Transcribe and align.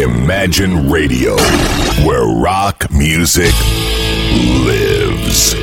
Imagine 0.00 0.88
Radio, 0.90 1.36
where 2.06 2.24
rock 2.24 2.88
music 2.90 3.52
lives. 4.64 5.54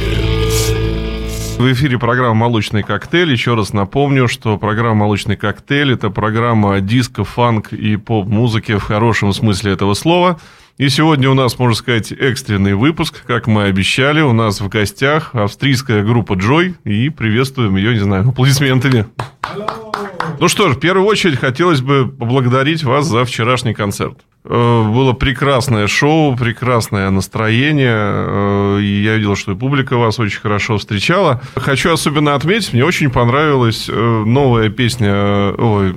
В 1.58 1.74
эфире 1.74 1.98
программа 1.98 2.36
«Молочный 2.36 2.84
коктейль». 2.84 3.32
Еще 3.32 3.56
раз 3.56 3.74
напомню, 3.74 4.28
что 4.28 4.60
программа 4.60 5.06
«Молочный 5.06 5.38
коктейль»— 5.38 5.94
это 5.94 6.12
программа 6.12 6.82
диско, 6.82 7.24
фанк 7.24 7.74
и 7.74 7.96
поп-музыке 7.96 8.78
в 8.78 8.84
хорошем 8.84 9.34
смысле 9.34 9.72
этого 9.74 9.96
слова. 9.96 10.40
И 10.78 10.88
сегодня 10.90 11.32
у 11.32 11.34
нас, 11.34 11.58
можно 11.58 11.74
сказать, 11.74 12.12
экстренный 12.12 12.76
выпуск, 12.76 13.24
как 13.26 13.48
мы 13.48 13.64
обещали. 13.64 14.22
У 14.22 14.34
нас 14.34 14.62
в 14.62 14.70
гостях 14.70 15.34
австрийская 15.34 16.04
группа 16.04 16.34
«Джой». 16.34 16.76
И 16.84 17.10
приветствуем 17.10 17.76
ее, 17.76 17.96
не 17.96 18.02
знаю, 18.02 18.30
аплодисментами. 18.30 19.08
Ну 20.40 20.48
что 20.48 20.70
ж, 20.70 20.76
в 20.76 20.80
первую 20.80 21.08
очередь 21.08 21.40
хотелось 21.40 21.82
бы 21.82 22.08
поблагодарить 22.08 22.84
вас 22.84 23.06
за 23.06 23.26
вчерашний 23.26 23.74
концерт. 23.74 24.20
Э, 24.44 24.84
было 24.88 25.14
прекрасное 25.14 25.88
шоу, 25.88 26.36
прекрасное 26.36 27.10
настроение. 27.10 27.98
Э, 27.98 28.80
я 28.82 29.16
видел, 29.16 29.36
что 29.36 29.54
и 29.54 29.56
публика 29.56 29.98
вас 29.98 30.20
очень 30.20 30.40
хорошо 30.40 30.78
встречала. 30.78 31.42
Хочу 31.56 31.92
особенно 31.92 32.36
отметить, 32.36 32.74
мне 32.74 32.86
очень 32.86 33.10
понравилась 33.10 33.88
э, 33.90 34.24
новая 34.26 34.70
песня, 34.70 35.54
ой, 35.58 35.94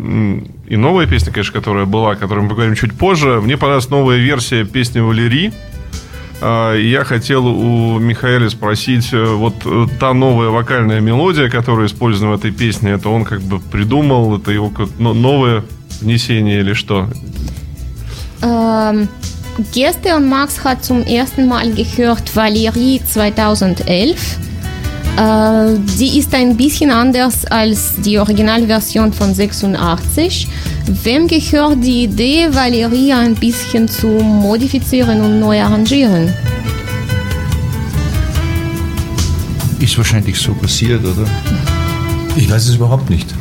и 0.67 0.77
новая 0.77 1.07
песня, 1.07 1.33
конечно, 1.33 1.53
которая 1.53 1.85
была, 1.85 2.13
о 2.13 2.17
которой 2.17 2.41
мы 2.41 2.49
поговорим 2.49 2.75
чуть 2.75 2.97
позже. 2.97 3.41
Мне 3.41 3.57
понравилась 3.59 3.91
новая 3.91 4.17
версия 4.17 4.65
песни 4.65 5.01
Валерии. 5.01 5.53
Я 6.41 7.05
хотел 7.05 7.47
у 7.47 7.99
Михаэля 7.99 8.49
спросить, 8.49 9.13
вот 9.13 9.55
та 9.99 10.15
новая 10.15 10.49
вокальная 10.49 11.01
мелодия, 11.01 11.51
которая 11.51 11.87
использована 11.87 12.37
в 12.37 12.39
этой 12.39 12.51
песне, 12.51 12.93
это 12.93 13.11
он 13.11 13.25
как 13.25 13.43
бы 13.43 13.61
придумал, 13.61 14.37
это 14.39 14.51
его 14.51 14.73
новое 14.99 15.65
внесение 16.01 16.61
или 16.61 16.73
что? 16.73 17.09
Gerste 19.75 20.17
und 20.17 20.27
Max 20.31 20.65
hat 20.65 20.83
zum 20.83 21.05
ersten 21.07 21.47
Mal 21.47 21.73
gehört 21.75 22.35
Valerie 22.35 23.01
2011. 23.01 24.39
Äh, 25.17 25.79
die 25.99 26.19
ist 26.19 26.35
ein 26.35 26.57
bisschen 26.57 26.91
anders 26.91 27.45
als 27.47 27.97
die 27.97 28.19
Originalversion 28.19 29.13
von 29.13 29.35
86. 29.35 30.49
Wem 31.05 31.27
gehört 31.27 31.83
die 31.83 32.05
Idee, 32.05 32.49
Valerie 32.51 33.13
ein 33.13 33.35
bisschen 33.35 33.89
zu 33.89 34.07
modifizieren 34.07 35.21
und 35.21 35.41
neu 35.41 35.61
arrangieren? 35.61 36.33
Ist 39.79 39.97
wahrscheinlich 39.97 40.39
so 40.39 40.53
passiert, 40.53 41.03
oder? 41.05 41.27
Ich 42.37 42.51
weiß 42.51 42.69
es 42.69 42.75
überhaupt 42.77 43.11
nicht. 43.11 43.35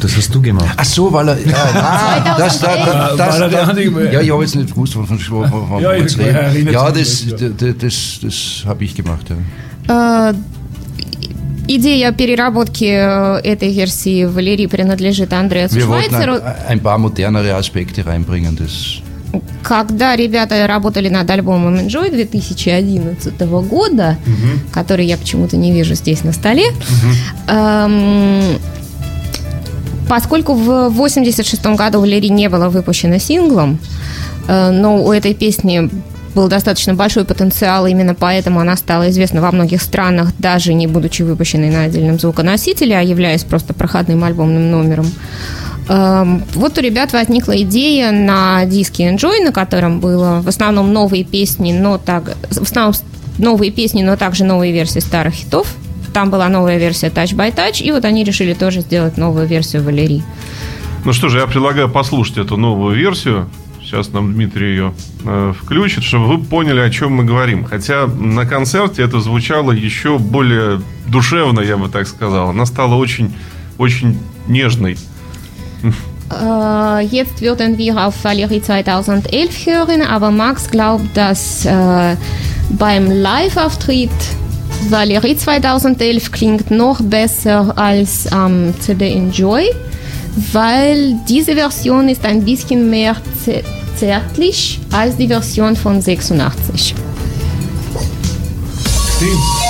Das 0.00 0.16
hast 0.16 0.34
du 0.34 0.40
gemacht. 0.40 0.74
Ach 0.76 0.84
so, 0.84 1.12
weil 1.12 1.28
er. 1.28 1.46
Ja, 1.46 1.56
ah, 1.74 2.36
das, 2.38 2.60
da, 2.60 2.76
da, 2.76 3.16
das, 3.16 3.38
das, 3.38 3.50
da, 3.50 3.78
ja, 3.78 4.20
ich 4.20 4.30
habe 4.30 4.42
jetzt 4.42 4.56
nicht 4.56 4.70
gewusst, 4.70 4.96
wovon 4.96 5.16
ich 5.16 5.30
reden. 5.30 6.72
Ja, 6.72 6.90
das, 6.90 7.26
das, 7.28 7.74
das, 7.78 8.18
das 8.22 8.64
habe 8.66 8.84
ich 8.84 8.94
gemacht. 8.94 9.26
Ja. 9.88 10.32
Идея 11.70 12.12
переработки 12.12 12.84
этой 12.84 13.72
версии 13.72 14.24
Валерии 14.24 14.66
принадлежит 14.66 15.32
Андреасу 15.32 15.76
Wir 15.76 15.84
Швайцеру. 15.84 16.40
ein 16.68 16.80
paar 16.80 16.98
modernere 16.98 17.54
Aspekte 17.54 18.04
reinbringen. 18.04 18.56
Das 18.56 19.02
когда 19.62 20.16
ребята 20.16 20.66
работали 20.66 21.10
над 21.10 21.28
альбомом 21.30 21.74
Enjoy 21.74 22.10
2011 22.10 23.38
года, 23.68 24.16
угу. 24.26 24.72
который 24.72 25.04
я 25.04 25.18
почему-то 25.18 25.58
не 25.58 25.70
вижу 25.70 25.94
здесь 25.94 26.24
на 26.24 26.32
столе, 26.32 26.70
угу. 26.70 27.54
эм, 27.54 28.58
Поскольку 30.08 30.54
в 30.54 30.88
86 30.88 31.66
году 31.66 32.00
Валерий 32.00 32.30
не 32.30 32.48
было 32.48 32.70
выпущено 32.70 33.18
синглом, 33.18 33.78
э, 34.48 34.70
но 34.70 35.04
у 35.04 35.12
этой 35.12 35.34
песни 35.34 35.90
был 36.38 36.46
достаточно 36.46 36.94
большой 36.94 37.24
потенциал, 37.24 37.88
именно 37.88 38.14
поэтому 38.14 38.60
она 38.60 38.76
стала 38.76 39.10
известна 39.10 39.42
во 39.42 39.50
многих 39.50 39.82
странах, 39.82 40.30
даже 40.38 40.72
не 40.72 40.86
будучи 40.86 41.22
выпущенной 41.22 41.68
на 41.68 41.82
отдельном 41.82 42.20
звуконосителе, 42.20 42.96
а 42.96 43.00
являясь 43.02 43.42
просто 43.42 43.74
проходным 43.74 44.22
альбомным 44.22 44.70
номером. 44.70 45.10
Эм, 45.88 46.44
вот 46.54 46.78
у 46.78 46.80
ребят 46.80 47.12
возникла 47.12 47.60
идея 47.62 48.12
на 48.12 48.64
диске 48.66 49.10
Enjoy, 49.10 49.42
на 49.42 49.50
котором 49.50 49.98
было 49.98 50.40
в 50.40 50.46
основном 50.46 50.92
новые 50.92 51.24
песни, 51.24 51.72
но 51.72 51.98
так, 51.98 52.36
в 52.50 52.62
основном 52.62 52.94
новые 53.38 53.72
песни, 53.72 54.04
но 54.04 54.16
также 54.16 54.44
новые 54.44 54.72
версии 54.72 55.00
старых 55.00 55.34
хитов– 55.34 55.66
там 56.12 56.30
была 56.30 56.48
новая 56.48 56.78
версия 56.78 57.08
Touch 57.08 57.36
by 57.36 57.54
Touch, 57.54 57.82
и 57.82 57.92
вот 57.92 58.04
они 58.04 58.24
решили 58.24 58.54
тоже 58.54 58.80
сделать 58.80 59.16
новую 59.16 59.46
версию 59.46 59.82
Валерии. 59.82 60.22
Ну 61.04 61.12
что 61.12 61.28
же, 61.28 61.38
я 61.38 61.46
предлагаю 61.46 61.88
послушать 61.88 62.38
эту 62.38 62.56
новую 62.56 62.96
версию. 62.96 63.48
Сейчас 63.88 64.12
нам 64.12 64.34
Дмитрий 64.34 64.68
ее 64.68 64.92
э, 65.24 65.54
включит, 65.58 66.04
чтобы 66.04 66.26
вы 66.26 66.44
поняли, 66.44 66.80
о 66.80 66.90
чем 66.90 67.12
мы 67.12 67.24
говорим. 67.24 67.64
Хотя 67.64 68.06
на 68.06 68.44
концерте 68.44 69.02
это 69.02 69.18
звучало 69.20 69.72
еще 69.72 70.18
более 70.18 70.82
душевно, 71.06 71.60
я 71.60 71.78
бы 71.78 71.88
так 71.88 72.06
сказал. 72.06 72.50
Она 72.50 72.66
стала 72.66 72.96
очень, 72.96 73.34
очень 73.78 74.18
нежной. 74.46 74.98
Jetzt 77.10 77.40
würden 77.40 77.78
wir 77.78 77.96
auf 77.96 78.22
Valerie 78.22 78.60
2011 78.60 79.66
hören, 79.66 80.02
aber 80.02 80.30
Max 80.30 80.68
glaubt, 80.70 81.16
dass 81.16 81.64
äh, 81.64 82.16
beim 82.68 83.10
Live-Auftritt 83.10 84.10
Valerie 84.90 85.34
2011 85.34 86.30
klingt 86.30 86.70
noch 86.70 87.00
besser 87.00 87.72
als 87.78 88.30
am 88.30 88.66
ähm, 88.66 88.74
CD 88.78 89.14
Enjoy, 89.14 89.64
weil 90.52 91.16
diese 91.28 91.54
Version 91.54 92.08
ist 92.08 92.24
ein 92.24 92.44
bisschen 92.44 92.90
mehr 92.90 93.16
zärtlich 93.96 94.80
als 94.92 95.16
die 95.16 95.28
Version 95.28 95.76
von 95.76 96.00
86. 96.00 96.94
Stimmt. 99.16 99.67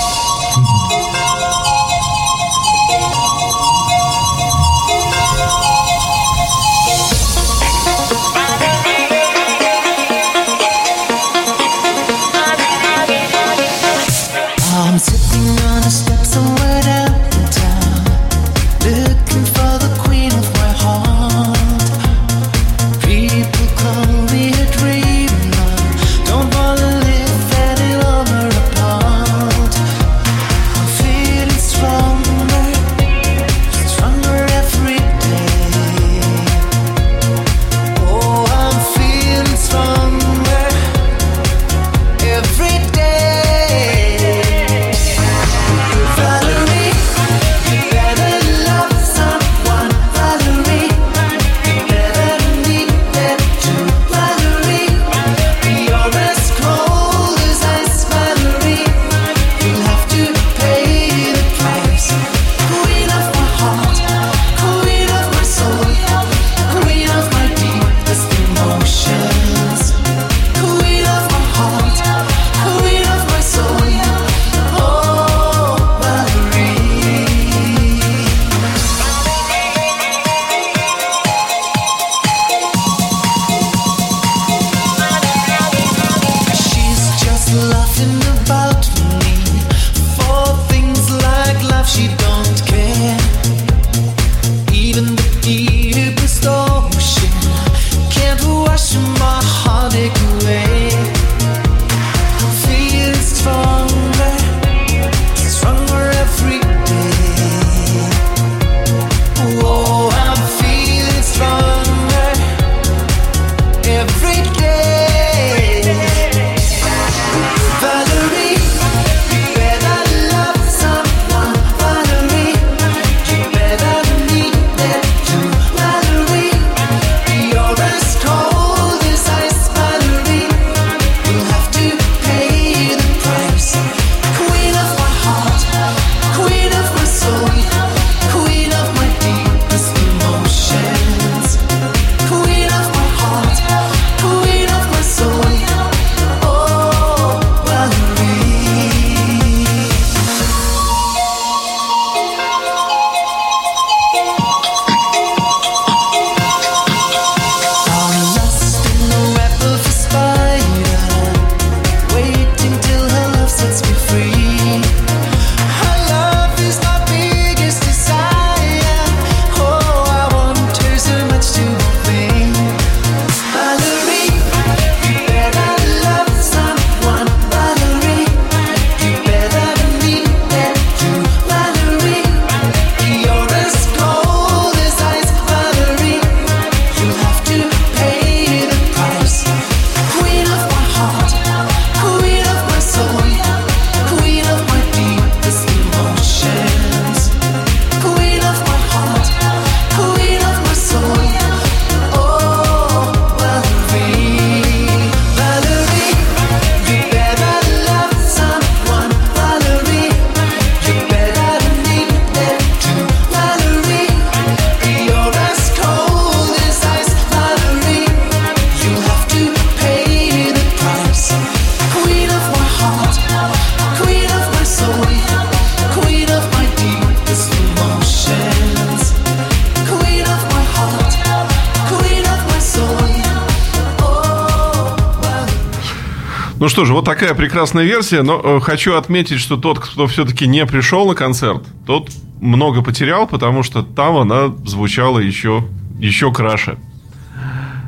Ну 236.69 236.71
что 236.71 236.85
же, 236.85 236.93
вот 236.93 237.07
такая 237.07 237.33
прекрасная 237.33 237.85
версия, 237.85 238.21
но 238.21 238.43
э, 238.45 238.61
хочу 238.61 238.95
отметить, 238.95 239.41
что 239.41 239.57
тот, 239.57 239.79
кто 239.79 240.07
все-таки 240.07 240.47
не 240.47 240.67
пришел 240.67 241.09
на 241.09 241.15
концерт, 241.15 241.63
тот 241.87 242.11
много 242.43 242.83
потерял, 242.83 243.27
потому 243.27 243.63
что 243.63 243.83
там 243.83 244.19
она 244.19 244.55
звучала 244.67 245.19
еще, 245.19 245.65
еще 245.99 246.31
краше. 246.31 246.77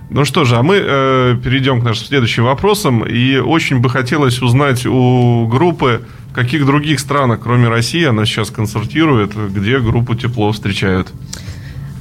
Ну 0.09 0.25
что 0.25 0.47
же, 0.47 0.56
а 0.56 0.62
мы 0.62 0.77
э, 0.77 1.37
перейдем 1.44 1.82
к 1.82 1.85
нашим 1.85 2.06
следующим 2.06 2.44
вопросам. 2.44 3.05
И 3.05 3.37
очень 3.37 3.81
бы 3.81 3.91
хотелось 3.91 4.41
узнать 4.41 4.87
у 4.87 5.47
группы, 5.47 6.00
в 6.31 6.33
каких 6.33 6.65
других 6.65 7.00
странах, 7.00 7.41
кроме 7.43 7.69
России, 7.69 8.06
она 8.06 8.25
сейчас 8.25 8.49
концертирует, 8.49 9.35
где 9.53 9.79
группу 9.79 10.15
тепло 10.15 10.53
встречают. 10.53 11.09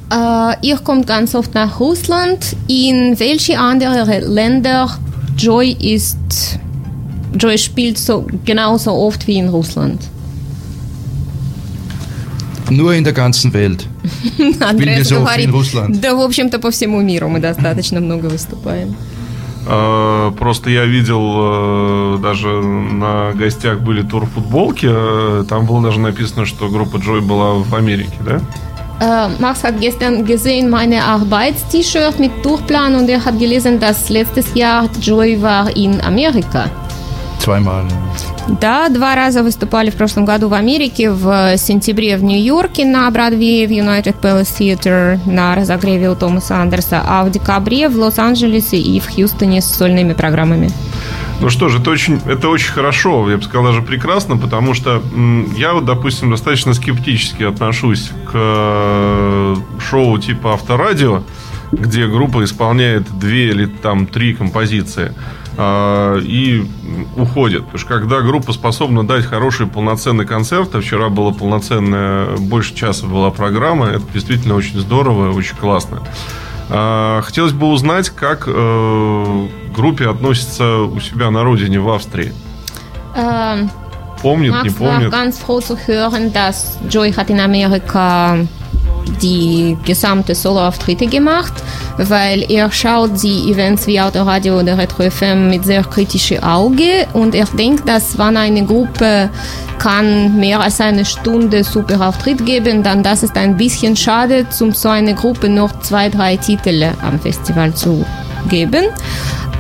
Ihr 0.09 0.77
kommt 0.81 1.07
ganz 1.07 1.35
oft 1.35 1.53
nach 1.53 1.77
Russland. 1.81 2.55
In 2.69 3.19
welche 3.19 3.59
andere 3.59 4.21
Länder 4.21 4.87
Joy 5.35 5.71
ist 5.71 6.57
Joy 7.33 7.57
spielt 7.57 7.97
so 7.97 8.25
genauso 8.45 8.91
oft 8.91 9.27
wie 9.27 9.37
in 9.37 9.49
Russland? 9.49 10.01
Nur 12.69 12.93
in 12.93 13.03
der 13.03 13.13
ganzen 13.13 13.53
Welt. 13.53 13.87
Андреас 14.59 15.09
говорит, 15.09 15.49
да, 16.01 16.15
в 16.15 16.21
общем-то, 16.21 16.59
по 16.59 16.69
всему 16.71 17.01
миру 17.01 17.27
мы 17.27 17.39
достаточно 17.39 17.99
много 17.99 18.27
выступаем. 18.27 18.95
А, 19.67 20.31
просто 20.31 20.69
я 20.69 20.85
видел, 20.85 22.15
э, 22.15 22.17
даже 22.21 22.47
на 22.47 23.33
гостях 23.33 23.81
были 23.81 24.01
турфутболки, 24.01 24.87
э, 24.89 25.43
там 25.47 25.65
было 25.65 25.83
даже 25.83 25.99
написано, 25.99 26.45
что 26.45 26.69
группа 26.69 26.97
Джой 26.97 27.21
была 27.21 27.53
в 27.53 27.75
Америке, 27.75 28.17
да? 28.25 28.41
Max 29.39 29.63
hat 29.63 29.79
gestern 29.79 30.25
gesehen 30.25 30.69
meine 30.69 31.01
Arbeits-T-Shirt 31.01 32.19
mit 32.19 32.31
Durchplan 32.43 32.95
und 32.95 33.09
er 33.09 33.23
hat 33.23 33.39
gelesen, 33.39 33.79
dass 33.79 34.09
letztes 34.09 34.53
Jahr 34.55 34.89
Joy 34.99 35.41
war 35.41 35.73
in 35.73 36.01
Amerika. 36.01 36.69
Zweimal. 37.39 37.85
Да, 38.61 38.89
два 38.89 39.15
раза 39.15 39.43
выступали 39.43 39.89
в 39.89 39.95
прошлом 39.95 40.25
году 40.25 40.49
в 40.49 40.53
Америке, 40.53 41.11
в 41.11 41.57
сентябре 41.57 42.17
в 42.17 42.23
Нью-Йорке 42.23 42.85
на 42.85 43.09
Бродвее 43.11 43.67
в 43.67 43.71
United 43.71 44.19
Palace 44.21 44.49
Theatre 44.59 45.19
на 45.25 45.55
разогреве 45.55 46.09
у 46.09 46.15
Томаса 46.15 46.57
Андерса, 46.57 47.03
а 47.05 47.23
в 47.23 47.31
декабре 47.31 47.89
в 47.89 47.95
Лос-Анджелесе 47.95 48.77
и 48.77 48.99
в 48.99 49.07
Хьюстоне 49.07 49.61
с 49.61 49.65
сольными 49.65 50.13
программами. 50.13 50.71
Ну 51.41 51.49
что 51.49 51.69
же, 51.69 51.79
это 51.79 51.91
очень, 51.91 52.19
это 52.25 52.49
очень 52.49 52.71
хорошо, 52.71 53.29
я 53.29 53.37
бы 53.37 53.43
сказал, 53.43 53.67
даже 53.67 53.81
прекрасно, 53.81 54.35
потому 54.35 54.73
что 54.73 55.01
я 55.55 55.73
вот, 55.73 55.85
допустим, 55.85 56.31
достаточно 56.31 56.73
скептически 56.73 57.43
отношусь 57.43 58.11
к 58.25 58.31
э, 58.33 59.55
шоу 59.89 60.17
типа 60.17 60.55
Авторадио, 60.55 61.23
где 61.71 62.07
группа 62.07 62.43
исполняет 62.43 63.07
две 63.17 63.49
или 63.49 63.67
там 63.67 64.07
три 64.07 64.33
композиции– 64.33 65.13
а, 65.61 66.17
и 66.19 66.65
уходят. 67.17 67.65
Потому 67.65 67.79
что 67.79 67.89
когда 67.89 68.21
группа 68.21 68.53
способна 68.53 69.05
дать 69.05 69.25
хороший 69.25 69.67
полноценный 69.67 70.25
концерт, 70.25 70.73
а 70.73 70.79
вчера 70.79 71.09
была 71.09 71.33
полноценная, 71.33 72.37
больше 72.37 72.73
часа 72.73 73.05
была 73.05 73.29
программа, 73.29 73.87
это 73.87 74.03
действительно 74.13 74.55
очень 74.55 74.79
здорово, 74.79 75.33
очень 75.33 75.57
классно. 75.57 76.01
А, 76.69 77.21
хотелось 77.23 77.51
бы 77.51 77.67
узнать, 77.67 78.09
как 78.09 78.45
э, 78.47 79.47
группе 79.75 80.07
относится 80.07 80.77
у 80.77 80.97
себя 81.01 81.29
на 81.29 81.43
родине 81.43 81.81
в 81.81 81.89
Австрии. 81.89 82.31
Ähm, 83.17 83.69
помнит, 84.21 84.53
Max 84.53 84.63
не 84.63 84.69
помнит. 84.69 85.11
War 85.11 85.25
ganz 85.25 85.39
froh 85.39 85.59
zu 85.59 85.75
hören, 85.75 86.31
dass 86.31 86.77
Joy 86.87 87.13
hat 87.13 87.29
in 87.29 87.41
Amerika 87.41 88.47
die 89.21 89.77
gesamte 89.85 90.35
Soloauftritte 90.35 91.07
gemacht, 91.07 91.53
weil 91.97 92.49
er 92.51 92.71
schaut 92.71 93.21
die 93.21 93.51
Events 93.51 93.87
wie 93.87 93.99
Autoradio 93.99 94.59
oder 94.59 94.77
Retro 94.77 95.09
FM 95.09 95.49
mit 95.49 95.65
sehr 95.65 95.83
kritischem 95.83 96.43
Auge 96.43 97.07
und 97.13 97.35
er 97.35 97.45
denkt, 97.45 97.87
dass 97.87 98.17
wenn 98.17 98.37
eine 98.37 98.65
Gruppe 98.65 99.29
kann 99.79 100.37
mehr 100.37 100.59
als 100.59 100.81
eine 100.81 101.05
Stunde 101.05 101.63
super 101.63 102.07
Auftritt 102.07 102.45
geben, 102.45 102.83
dann 102.83 103.01
das 103.01 103.23
ist 103.23 103.35
ein 103.37 103.57
bisschen 103.57 103.95
schade, 103.95 104.45
um 104.59 104.73
so 104.73 104.89
eine 104.89 105.15
Gruppe 105.15 105.49
noch 105.49 105.79
zwei, 105.79 106.09
drei 106.09 106.37
Titel 106.37 106.89
am 107.01 107.19
Festival 107.19 107.73
zu 107.73 108.05
geben. 108.49 108.85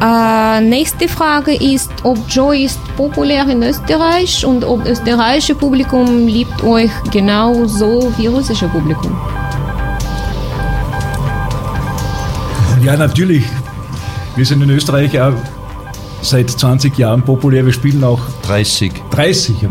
Äh, 0.01 0.61
nächste 0.61 1.09
Frage 1.09 1.53
ist, 1.53 1.91
ob 2.03 2.17
Joy 2.29 2.63
ist 2.63 2.79
populär 2.95 3.47
in 3.49 3.61
Österreich 3.63 4.45
und 4.45 4.63
ob 4.63 4.85
österreichische 4.85 5.55
Publikum 5.55 6.25
liebt 6.25 6.63
euch 6.63 6.91
genauso 7.11 8.11
wie 8.17 8.27
russische 8.27 8.69
Publikum. 8.69 9.17
Ja, 12.83 12.95
natürlich. 12.95 13.43
Wir 14.35 14.45
sind 14.45 14.61
in 14.61 14.69
Österreich 14.69 15.19
auch 15.19 15.33
seit 16.21 16.49
20 16.49 16.97
Jahren 16.97 17.23
populär. 17.23 17.65
Wir 17.65 17.73
spielen 17.73 18.03
auch 18.03 18.21
30. 18.43 18.91
30, 19.11 19.61
ja, 19.61 19.69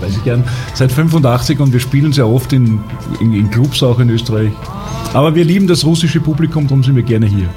30 0.00 0.24
Jahren. 0.24 0.44
Seit 0.74 0.92
85 0.92 1.60
und 1.60 1.72
wir 1.72 1.80
spielen 1.80 2.12
sehr 2.12 2.28
oft 2.28 2.52
in, 2.52 2.80
in, 3.20 3.32
in 3.32 3.50
Clubs 3.50 3.82
auch 3.82 3.98
in 3.98 4.10
Österreich. 4.10 4.52
Aber 5.14 5.34
wir 5.34 5.44
lieben 5.44 5.66
das 5.66 5.84
russische 5.84 6.20
Publikum, 6.20 6.66
darum 6.66 6.84
sind 6.84 6.96
wir 6.96 7.02
gerne 7.02 7.26
hier. 7.26 7.48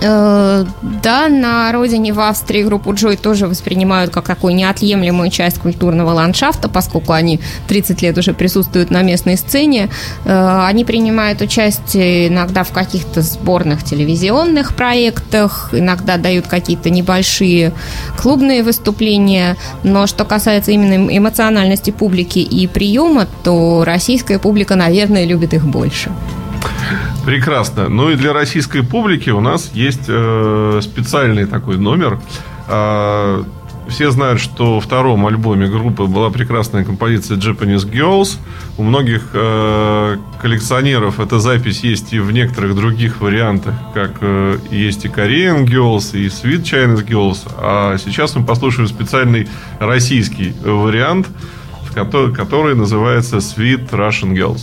Э, 0.00 0.64
да, 0.82 1.28
на 1.28 1.72
родине 1.72 2.12
в 2.12 2.20
Австрии 2.20 2.62
группу 2.62 2.94
Джой 2.94 3.16
тоже 3.16 3.46
воспринимают 3.46 4.10
как 4.10 4.26
такую 4.26 4.54
неотъемлемую 4.54 5.30
часть 5.30 5.58
культурного 5.58 6.12
ландшафта, 6.12 6.68
поскольку 6.68 7.12
они 7.12 7.40
30 7.68 8.02
лет 8.02 8.18
уже 8.18 8.32
присутствуют 8.32 8.90
на 8.90 9.02
местной 9.02 9.36
сцене. 9.36 9.90
Э, 10.24 10.64
они 10.66 10.84
принимают 10.84 11.40
участие 11.40 12.28
иногда 12.28 12.64
в 12.64 12.72
каких-то 12.72 13.22
сборных 13.22 13.84
телевизионных 13.84 14.74
проектах, 14.74 15.70
иногда 15.72 16.16
дают 16.16 16.46
какие-то 16.46 16.90
небольшие 16.90 17.72
клубные 18.16 18.62
выступления, 18.62 19.56
но 19.82 20.06
что 20.06 20.24
касается 20.24 20.70
именно 20.72 21.16
эмоциональности 21.16 21.90
публики 21.90 22.38
и 22.38 22.66
приема, 22.66 23.26
то 23.42 23.84
российская 23.84 24.38
публика, 24.38 24.76
наверное, 24.76 25.24
любит 25.24 25.54
их 25.54 25.64
больше. 25.66 26.10
Прекрасно. 27.24 27.88
Ну 27.88 28.10
и 28.10 28.16
для 28.16 28.32
российской 28.32 28.82
публики 28.82 29.30
у 29.30 29.40
нас 29.40 29.70
есть 29.74 30.04
э, 30.08 30.80
специальный 30.82 31.46
такой 31.46 31.76
номер. 31.76 32.18
Э, 32.68 33.44
все 33.88 34.10
знают, 34.10 34.40
что 34.40 34.76
во 34.76 34.80
втором 34.80 35.26
альбоме 35.26 35.66
группы 35.66 36.04
была 36.04 36.30
прекрасная 36.30 36.84
композиция 36.84 37.36
Japanese 37.36 37.90
Girls. 37.90 38.38
У 38.78 38.82
многих 38.84 39.30
э, 39.32 40.16
коллекционеров 40.40 41.20
эта 41.20 41.40
запись 41.40 41.80
есть 41.80 42.12
и 42.12 42.20
в 42.20 42.30
некоторых 42.30 42.74
других 42.74 43.20
вариантах, 43.20 43.74
как 43.92 44.12
э, 44.20 44.58
есть 44.70 45.04
и 45.04 45.08
Korean 45.08 45.64
Girls, 45.64 46.16
и 46.16 46.26
Sweet 46.26 46.62
Chinese 46.62 47.06
Girls. 47.06 47.38
А 47.58 47.98
сейчас 47.98 48.34
мы 48.36 48.44
послушаем 48.44 48.88
специальный 48.88 49.48
российский 49.78 50.54
вариант, 50.64 51.26
который, 51.94 52.32
который 52.32 52.74
называется 52.74 53.38
Sweet 53.38 53.90
Russian 53.90 54.32
Girls. 54.32 54.62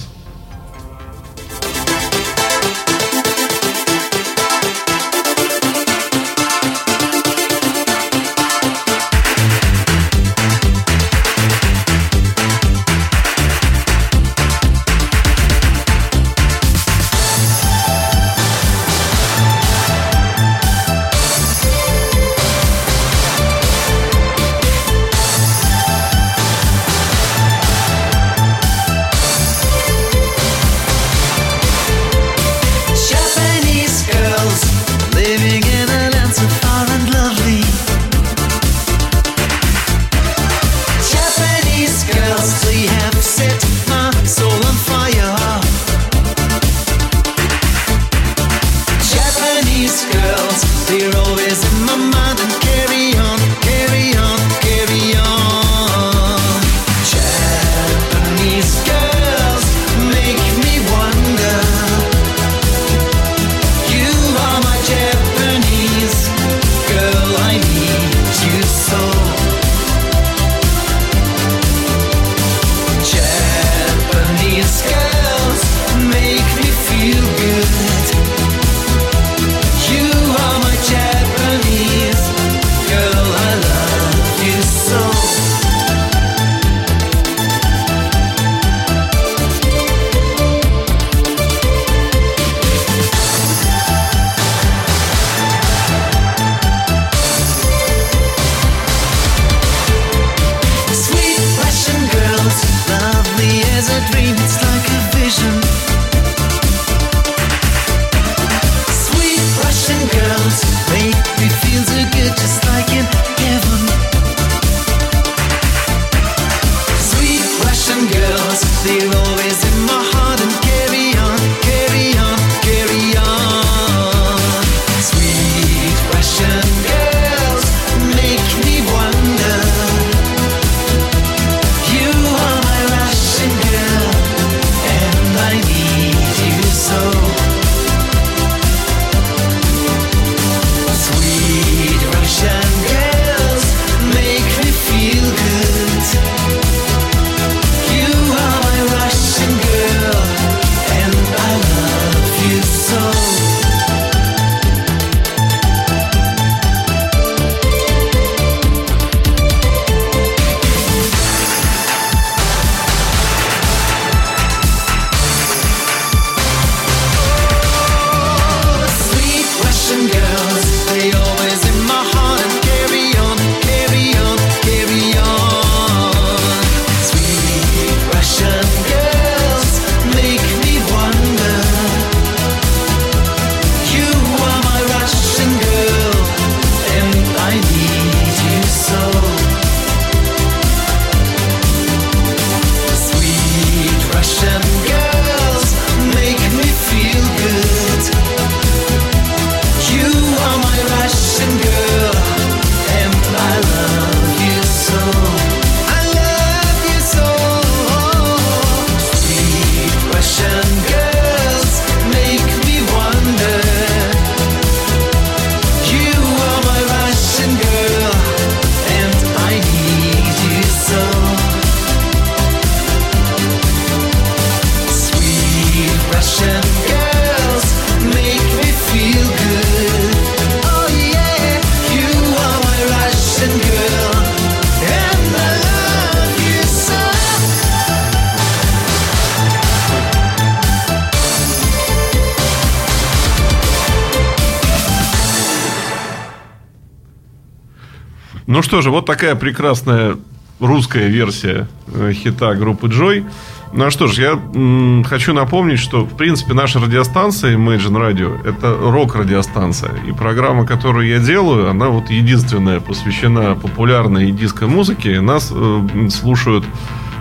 Что 248.78 248.84
же, 248.84 248.92
вот 248.92 249.08
такая 249.08 249.34
прекрасная 249.34 250.18
русская 250.60 251.08
версия 251.08 251.68
э, 251.88 252.12
хита 252.14 252.54
группы 252.54 252.86
Joy. 252.86 253.26
Ну 253.74 253.86
а 253.86 253.90
что 253.90 254.06
ж, 254.06 254.20
я 254.20 254.34
м, 254.34 255.04
хочу 255.04 255.34
напомнить, 255.34 255.80
что, 255.80 256.04
в 256.04 256.16
принципе, 256.16 256.54
наша 256.54 256.80
радиостанция 256.80 257.56
Imagine 257.58 257.98
Radio– 257.98 258.40
это 258.48 258.78
рок-радиостанция. 258.80 259.94
И 260.08 260.12
программа, 260.12 260.68
которую 260.68 261.08
я 261.08 261.18
делаю, 261.18 261.72
она 261.72 261.88
вот 261.88 262.12
единственная 262.12 262.80
посвящена 262.80 263.56
популярной 263.56 264.32
диско-музыке. 264.32 265.22
Нас 265.22 265.52
э, 265.52 266.10
слушают 266.12 266.64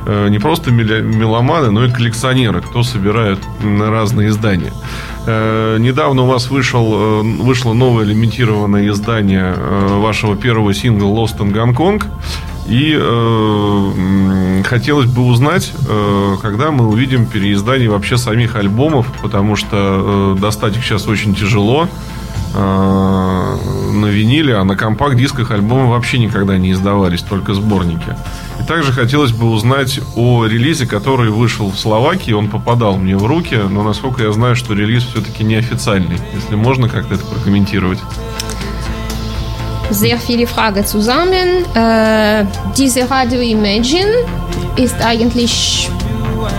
э, 0.05 0.29
не 0.29 0.39
просто 0.39 0.73
меломаны, 0.73 1.71
но 1.71 1.87
и 1.87 1.91
коллекционеры, 1.91 2.61
кто 2.61 2.83
собирает 2.83 3.39
разные 3.65 4.29
издания. 4.29 4.75
Э, 5.26 5.76
недавно 5.78 6.23
у 6.23 6.26
вас 6.26 6.50
вышел, 6.50 6.95
э, 6.95 7.23
вышло 7.42 7.73
новое 7.73 8.04
лимитированное 8.04 8.88
издание 8.88 9.54
э, 9.56 9.99
вашего 9.99 10.37
первого 10.37 10.73
сингла 10.73 11.09
Lost 11.09 11.38
in 11.38 11.52
Gongkong. 11.52 12.04
И 12.68 12.97
э, 12.99 14.62
хотелось 14.64 15.06
бы 15.06 15.23
узнать, 15.26 15.73
э, 15.88 16.37
когда 16.42 16.71
мы 16.71 16.88
увидим 16.88 17.26
переиздание 17.26 17.88
вообще 17.88 18.16
самих 18.16 18.56
альбомов, 18.56 19.06
потому 19.23 19.56
что 19.56 20.35
э, 20.37 20.40
достать 20.40 20.76
их 20.76 20.85
сейчас 20.85 21.06
очень 21.06 21.35
тяжело 21.35 21.88
на 22.61 24.07
виниле, 24.07 24.57
а 24.57 24.65
на 24.65 24.77
компакт-дисках 24.77 25.51
альбомы 25.51 25.91
вообще 25.91 26.19
никогда 26.19 26.57
не 26.59 26.73
издавались, 26.73 27.23
только 27.23 27.55
сборники. 27.55 28.17
И 28.61 28.65
также 28.65 28.93
хотелось 28.93 29.33
бы 29.33 29.51
узнать 29.51 30.01
о 30.17 30.47
релизе, 30.47 30.87
который 30.87 31.31
вышел 31.31 31.71
в 31.71 31.79
Словакии. 31.79 32.33
Он 32.33 32.49
попадал 32.49 32.97
мне 32.97 33.17
в 33.17 33.27
руки, 33.27 33.57
но 33.57 33.83
насколько 33.83 34.23
я 34.23 34.33
знаю, 34.33 34.57
что 34.57 34.75
релиз 34.75 35.05
все-таки 35.05 35.45
неофициальный. 35.45 36.19
Если 36.35 36.55
можно 36.55 36.89
как-то 36.89 37.15
это 37.15 37.25
прокомментировать. 37.27 37.99
sehr 39.91 40.19
viele 40.19 40.47
Fragen 40.49 40.85
zusammen. 40.85 41.65
Äh, 41.75 42.45
diese 42.77 43.09
Radio 43.09 43.41
Imagine 43.41 44.13
ist 44.77 45.01
eigentlich 45.01 45.89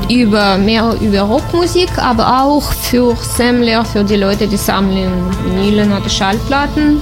über 0.09 0.57
mehr 0.57 0.95
über 1.01 1.21
Rockmusik, 1.21 1.89
aber 1.97 2.43
auch 2.43 2.71
für 2.71 3.15
Sammler, 3.15 3.83
für 3.85 4.03
die 4.03 4.15
Leute, 4.15 4.47
die 4.47 4.57
sammeln 4.57 5.11
Vinylen 5.43 5.91
oder 5.91 6.09
Schallplatten. 6.09 7.01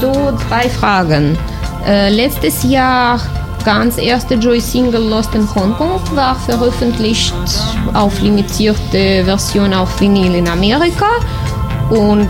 So 0.00 0.32
drei 0.48 0.68
Fragen. 0.68 1.38
Äh, 1.86 2.10
letztes 2.10 2.62
Jahr 2.62 3.20
ganz 3.64 3.98
erste 3.98 4.34
Joy 4.34 4.60
Single 4.60 5.08
Lost 5.08 5.34
in 5.34 5.48
Hongkong 5.54 6.00
war 6.14 6.34
veröffentlicht 6.34 7.34
auf 7.94 8.20
limitierte 8.20 9.24
Version 9.24 9.72
auf 9.72 10.00
Vinyl 10.00 10.34
in 10.34 10.48
Amerika 10.48 11.06
und 11.90 12.28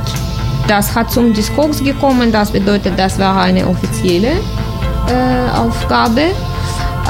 das 0.68 0.94
hat 0.94 1.10
zum 1.10 1.32
Discogs 1.32 1.82
gekommen, 1.82 2.32
das 2.32 2.50
bedeutet, 2.50 2.94
das 2.96 3.18
war 3.18 3.42
eine 3.42 3.66
offizielle 3.66 4.32
äh, 5.08 5.58
Aufgabe. 5.58 6.30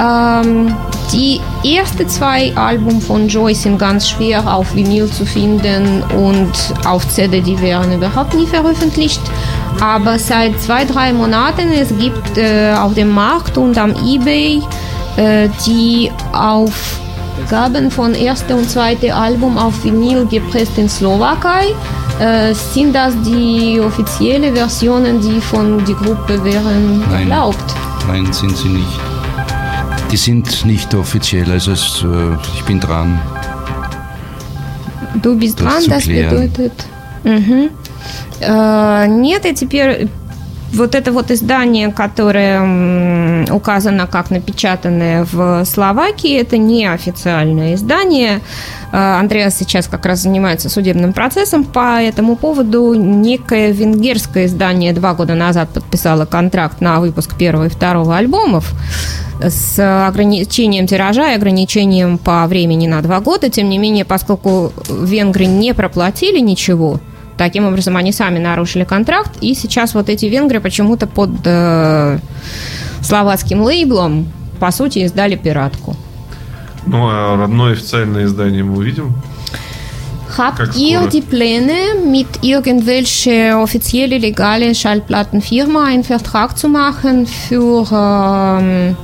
Ähm, 0.01 0.75
die 1.13 1.41
ersten 1.65 2.09
zwei 2.09 2.55
Alben 2.57 3.01
von 3.01 3.29
Joy 3.29 3.55
sind 3.55 3.79
ganz 3.79 4.09
schwer 4.09 4.53
auf 4.53 4.75
Vinyl 4.75 5.11
zu 5.11 5.25
finden 5.25 6.03
und 6.17 6.53
auf 6.87 7.07
CD, 7.09 7.41
die 7.41 7.61
werden 7.61 7.93
überhaupt 7.93 8.35
nie 8.35 8.47
veröffentlicht. 8.47 9.21
Aber 9.81 10.19
seit 10.19 10.61
zwei, 10.61 10.85
drei 10.85 11.13
Monaten 11.13 11.71
es 11.73 11.97
gibt 11.99 12.39
äh, 12.39 12.73
auf 12.73 12.95
dem 12.95 13.11
Markt 13.11 13.59
und 13.59 13.77
am 13.77 13.95
eBay 14.07 14.63
äh, 15.17 15.49
die 15.67 16.11
Aufgaben 16.33 17.91
von 17.91 18.15
erste 18.15 18.57
und 18.57 18.71
zweite 18.71 19.15
Album 19.15 19.59
auf 19.59 19.85
Vinyl 19.85 20.27
gepresst 20.27 20.79
in 20.79 20.89
Slowakei. 20.89 21.75
Äh, 22.21 22.55
sind 22.55 22.95
das 22.95 23.15
die 23.23 23.81
offiziellen 23.81 24.55
Versionen, 24.55 25.21
die 25.21 25.41
von 25.41 25.85
der 25.85 25.97
Gruppe 25.97 26.43
wären 26.45 27.01
Nein. 27.11 27.31
erlaubt? 27.31 27.75
Nein, 28.07 28.33
sind 28.33 28.57
sie 28.57 28.69
nicht. 28.69 29.14
Die 30.11 30.17
sind 30.17 30.65
nicht 30.65 30.95
offiziell, 30.95 31.51
also 31.51 31.73
es, 31.73 32.05
äh, 32.05 32.37
ich 32.57 32.65
bin 32.65 32.81
dran. 32.81 33.19
Du 35.23 35.37
bist 35.39 35.61
Das 35.61 35.67
dran, 35.67 35.85
das 35.89 36.07
bedeutet. 36.07 36.73
Мгм. 37.25 37.71
Э, 38.41 39.07
Нет, 39.09 39.47
и 39.47 39.55
теперь 39.55 40.09
вот 40.75 40.95
это 40.95 41.13
вот 41.13 41.31
издание, 41.31 41.93
которое 41.93 43.47
указано 43.51 44.07
как 44.07 44.31
напечатанное 44.31 45.25
в 45.31 45.65
Словакии, 45.65 46.41
это 46.41 46.59
не 46.59 46.87
официальное 46.87 47.75
издание. 47.75 48.41
Э, 48.93 49.19
Андреас 49.21 49.57
сейчас 49.57 49.87
как 49.87 50.05
раз 50.07 50.21
занимается 50.21 50.69
судебным 50.69 51.13
процессом 51.13 51.65
по 51.65 52.01
этому 52.03 52.37
поводу. 52.37 52.95
Некое 52.95 53.71
венгерское 53.73 54.47
издание 54.47 54.93
два 54.93 55.15
года 55.15 55.35
назад 55.35 55.71
подписало 55.71 56.25
контракт 56.25 56.81
на 56.81 57.01
выпуск 57.01 57.37
первого 57.37 57.67
и 57.67 57.69
второго 57.69 58.17
альбомов 58.17 58.73
с 59.49 60.07
ограничением 60.07 60.87
тиража 60.87 61.33
и 61.33 61.35
ограничением 61.35 62.19
по 62.19 62.47
времени 62.47 62.87
на 62.87 63.03
два 63.03 63.21
года. 63.21 63.49
Тем 63.51 63.69
не 63.69 63.79
менее, 63.79 64.05
поскольку 64.05 64.73
венгры 64.89 65.47
не 65.47 65.75
проплатили 65.75 66.41
ничего, 66.41 67.01
таким 67.37 67.67
образом 67.67 67.97
они 67.97 68.13
сами 68.13 68.39
нарушили 68.39 68.85
контракт, 68.85 69.33
и 69.41 69.55
сейчас 69.55 69.95
вот 69.95 70.09
эти 70.09 70.27
венгры 70.27 70.61
почему-то 70.61 71.07
под 71.07 71.31
э, 71.45 72.19
словацким 73.03 73.63
лейблом, 73.63 74.33
по 74.61 74.71
сути, 74.71 75.01
издали 75.01 75.37
пиратку. 75.37 75.97
Ну, 76.87 77.09
а 77.09 77.37
родное 77.37 77.73
официальное 77.73 78.25
издание 78.25 78.63
мы 78.63 78.77
увидим. 78.77 79.15
Habt 80.37 80.77
ihr 80.77 81.07
die 81.07 81.21
Pläne, 81.21 81.95
mit 82.11 82.43
irgendwelche 82.43 83.57
offizielle 83.57 84.19
legale 84.19 84.75
Schallplattenfirma 84.75 85.85
einen 85.85 86.03
Vertrag 86.03 86.59
zu 86.59 86.69
machen 86.69 87.27
für 87.27 87.87
ähm, 87.93 88.97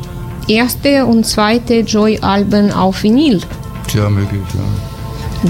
erste 0.51 1.07
und 1.07 1.27
zweite 1.27 1.81
Joy-Alben 1.81 2.73
auf 2.73 3.03
Vinyl? 3.03 3.41
Tja, 3.89 4.09
möglich, 4.09 4.43
ja. 4.55 4.61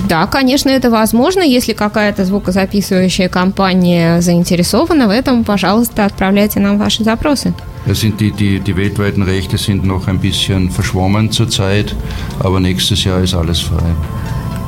Да, 0.08 0.26
конечно, 0.26 0.70
это 0.70 0.88
возможно. 0.88 1.42
Если 1.42 1.72
какая-то 1.72 2.24
звукозаписывающая 2.24 3.28
компания 3.28 4.20
заинтересована 4.20 5.08
в 5.08 5.10
этом, 5.10 5.42
пожалуйста, 5.44 6.04
отправляйте 6.04 6.60
нам 6.60 6.78
ваши 6.78 7.02
запросы. 7.02 7.52
Sind 7.86 8.20
die, 8.20 8.30
die, 8.30 8.60
die 8.60 8.76
weltweiten 8.76 9.22
Rechte 9.22 9.56
sind 9.58 9.84
noch 9.84 10.06
ein 10.06 10.18
bisschen 10.20 10.70
verschwommen 10.70 11.32
zurzeit, 11.32 11.94
aber 12.38 12.60
nächstes 12.60 13.02
Jahr 13.04 13.20
ist 13.22 13.34
alles 13.34 13.60
frei. 13.60 13.82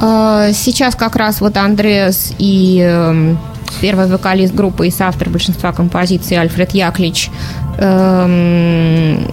Э, 0.01 0.53
Сейчас 0.53 0.97
как 0.97 1.15
раз 1.15 1.41
вот 1.41 1.57
Андреас 1.57 2.33
и 2.39 2.81
эм, 2.81 3.39
первый 3.81 4.07
вокалист 4.09 4.55
группы 4.55 4.89
и 4.89 4.91
соавтор 4.91 5.29
большинства 5.29 5.73
композиций 5.73 6.37
Альфред 6.39 6.73
Яклич 6.75 7.31
эм, 7.79 9.29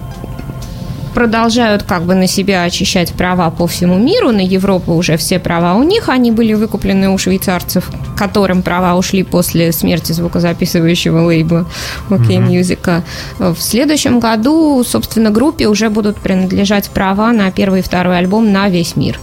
продолжают 1.10 1.82
как 1.82 2.02
бы 2.04 2.14
на 2.14 2.26
себя 2.26 2.62
очищать 2.64 3.12
права 3.12 3.50
по 3.50 3.66
всему 3.66 3.98
миру. 3.98 4.30
На 4.32 4.40
Европу 4.44 4.94
уже 4.94 5.16
все 5.16 5.38
права 5.38 5.74
у 5.74 5.82
них. 5.82 6.08
Они 6.08 6.30
были 6.32 6.54
выкуплены 6.54 7.10
у 7.10 7.18
швейцарцев, 7.18 7.90
которым 8.16 8.62
права 8.62 8.94
ушли 8.96 9.22
после 9.22 9.72
смерти 9.72 10.12
звукозаписывающего 10.12 11.20
лейбла 11.26 11.66
OK 12.08 12.26
Music. 12.48 13.02
В 13.38 13.56
следующем 13.60 14.20
году, 14.20 14.82
собственно, 14.84 15.30
группе 15.30 15.66
уже 15.68 15.90
будут 15.90 16.16
принадлежать 16.16 16.90
права 16.90 17.32
на 17.32 17.50
первый 17.50 17.80
и 17.80 17.82
второй 17.82 18.18
альбом 18.18 18.52
на 18.52 18.68
весь 18.68 18.96
мир. 18.96 19.18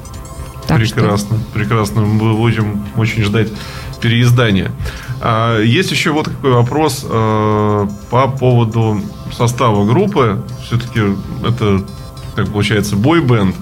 Так 0.67 0.83
что- 0.85 0.95
прекрасно, 0.95 1.37
прекрасно. 1.53 2.01
Мы 2.01 2.33
будем 2.35 2.85
очень 2.97 3.23
ждать 3.23 3.47
переиздания. 4.01 4.71
А, 5.21 5.59
есть 5.61 5.91
еще 5.91 6.11
вот 6.11 6.27
какой 6.27 6.51
вопрос 6.51 7.05
э, 7.09 7.87
по 8.09 8.27
поводу 8.27 9.01
состава 9.31 9.85
группы. 9.85 10.43
Все-таки 10.63 11.01
это, 11.45 11.83
как 12.35 12.49
получается, 12.49 12.95
бой-бенд. 12.95 13.55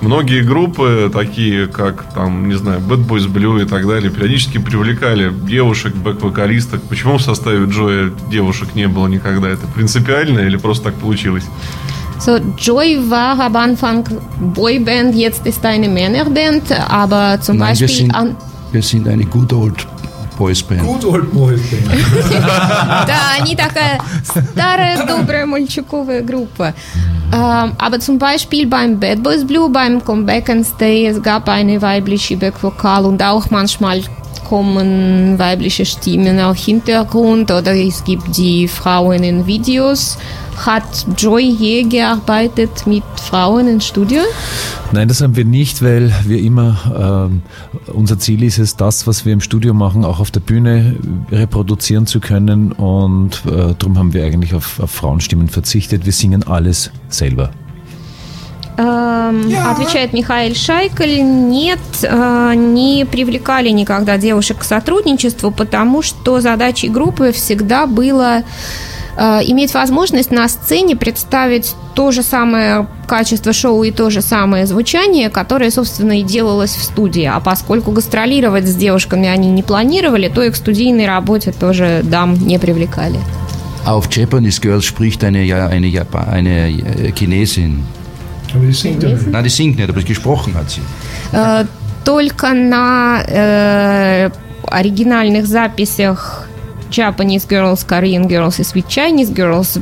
Многие 0.00 0.42
группы, 0.42 1.10
такие 1.12 1.68
как, 1.68 2.12
там, 2.12 2.48
не 2.48 2.54
знаю, 2.54 2.80
Bad 2.80 3.06
Boys 3.06 3.28
Blue 3.32 3.62
и 3.62 3.66
так 3.66 3.86
далее, 3.86 4.10
периодически 4.10 4.58
привлекали 4.58 5.32
девушек, 5.32 5.94
бэк-вокалисток. 5.94 6.82
Почему 6.88 7.18
в 7.18 7.22
составе 7.22 7.66
Джоя 7.66 8.10
девушек 8.28 8.74
не 8.74 8.88
было 8.88 9.06
никогда? 9.06 9.48
Это 9.48 9.66
принципиально 9.68 10.40
или 10.40 10.56
просто 10.56 10.86
так 10.86 10.94
получилось? 10.94 11.44
So, 12.18 12.40
Joy 12.56 13.08
war 13.08 13.38
am 13.40 13.56
Anfang 13.56 14.06
Boyband, 14.54 15.14
jetzt 15.16 15.44
ist 15.44 15.64
eine 15.64 15.88
Männerband, 15.88 16.70
aber 16.88 17.40
zum 17.40 17.56
Nein, 17.56 17.76
wir 17.78 17.86
Beispiel 17.86 17.88
sind, 17.88 18.14
an, 18.14 18.36
wir 18.70 18.82
sind 18.82 19.08
eine 19.08 19.24
good 19.24 19.52
old 19.52 19.86
boys 20.41 20.61
band. 20.61 20.81
Good 20.81 21.05
old 21.05 21.31
boys 21.33 21.61
band. 21.69 21.87
Да, 23.07 23.33
они 23.39 23.55
такая 23.55 23.99
старая, 24.23 25.05
добрая 25.05 25.45
мальчуковая 25.45 26.21
группа. 26.21 26.73
Ähm, 27.31 27.73
aber 27.77 27.99
zum 27.99 28.17
Beispiel 28.17 28.67
beim 28.67 28.99
Bad 28.99 29.21
Boys 29.21 29.45
Blue, 29.45 29.69
beim 29.69 30.03
Come 30.03 30.23
Back 30.23 30.49
and 30.49 30.65
Stay, 30.65 31.07
es 31.07 31.21
gab 31.21 31.49
eine 31.49 31.81
weibliche 31.81 32.37
Backvokal 32.37 33.05
und 33.05 33.21
auch 33.21 33.49
manchmal 33.49 34.01
kommen 34.47 35.37
weibliche 35.37 35.85
Stimmen 35.85 36.39
auch 36.39 36.55
Hintergrund 36.55 37.51
oder 37.51 37.75
es 37.75 38.03
gibt 38.03 38.37
die 38.37 38.67
Frauen 38.67 39.23
in 39.23 39.45
Videos. 39.45 40.17
Hat 40.65 41.05
Joy 41.17 41.43
je 41.43 41.83
gearbeitet 41.83 42.87
mit 42.87 43.03
Frauen 43.29 43.67
im 43.67 43.79
Studio? 43.79 44.21
Nein, 44.91 45.07
das 45.07 45.21
haben 45.21 45.35
wir 45.35 45.45
nicht, 45.45 45.83
weil 45.83 46.11
wir 46.25 46.39
immer, 46.39 47.29
äh, 47.29 47.70
unser 47.93 48.19
Ziel 48.19 48.43
ist 48.43 48.57
es, 48.57 48.75
das, 48.75 49.07
was 49.07 49.25
wir 49.25 49.33
im 49.33 49.41
Studio 49.41 49.73
machen, 49.73 50.05
auch 50.05 50.19
auf 50.19 50.31
der 50.31 50.39
Bühne 50.39 50.95
reproduzieren 51.31 52.07
zu 52.07 52.19
können 52.19 52.71
und 52.71 53.43
äh, 53.45 53.75
darum 53.77 53.97
haben 53.97 54.13
wir 54.13 54.25
eigentlich 54.25 54.53
auf, 54.53 54.79
auf 54.79 54.91
Frauenstimmen 54.91 55.49
verzichtet. 55.49 56.05
Wir 56.05 56.13
singen 56.13 56.43
alles 56.43 56.91
selber. 57.09 57.51
Эм, 58.77 59.51
отвечает 59.65 60.13
Михаил 60.13 60.53
Шайкаль, 60.53 61.23
нет, 61.23 61.79
э, 62.03 62.53
не 62.55 63.05
привлекали 63.05 63.69
никогда 63.69 64.17
девушек 64.17 64.59
к 64.59 64.63
сотрудничеству, 64.63 65.49
потому 65.49 66.03
что 66.03 66.41
задачей 66.41 66.89
группы 66.89 67.31
всегда 67.31 67.87
было 67.87 68.39
э, 68.39 68.43
иметь 69.16 69.74
возможность 69.74 70.30
на 70.30 70.48
сцене 70.48 70.96
представить 70.96 71.74
то 71.94 72.10
же 72.12 72.22
самое 72.22 72.86
качество 73.06 73.52
шоу 73.52 73.82
и 73.82 73.90
то 73.90 74.08
же 74.10 74.22
самое 74.22 74.66
звучание, 74.66 75.28
которое, 75.28 75.70
собственно, 75.70 76.18
и 76.18 76.22
делалось 76.22 76.74
в 76.74 76.82
студии. 76.82 77.24
А 77.24 77.40
поскольку 77.40 77.92
гастролировать 77.92 78.66
с 78.66 78.74
девушками 78.74 79.28
они 79.28 79.50
не 79.50 79.62
планировали, 79.62 80.28
то 80.28 80.42
и 80.42 80.50
к 80.50 80.56
студийной 80.56 81.06
работе 81.06 81.52
тоже 81.52 82.00
дам 82.02 82.34
не 82.34 82.58
привлекали. 82.58 83.18
Auf 83.84 84.08
Japanese 84.10 84.60
Girls 84.60 84.84
spricht 84.84 85.24
eine, 85.24 85.40
eine, 85.40 86.06
eine 86.30 87.12
Chinesin. 87.14 87.84
Aber 88.54 88.64
die 88.64 88.72
singt 88.72 89.02
nicht. 89.02 89.26
Nein, 89.26 89.44
die 89.44 89.50
singt 89.50 89.76
nicht, 89.76 89.88
aber 89.88 90.02
gesprochen 90.02 90.54
hat 90.54 90.70
sie. 90.70 90.82
Äh, 91.32 91.64
только 92.04 92.52
на 92.52 93.22
äh, 93.22 94.30
оригинальных 94.64 95.46
записях 95.46 96.46
Japanese 96.92 97.48
Girls, 97.48 97.86
Korean 97.86 98.28
Girls 98.28 98.60
и 98.60 98.62
Sweet 98.62 98.86
Chinese 98.86 99.34
Girls 99.34 99.80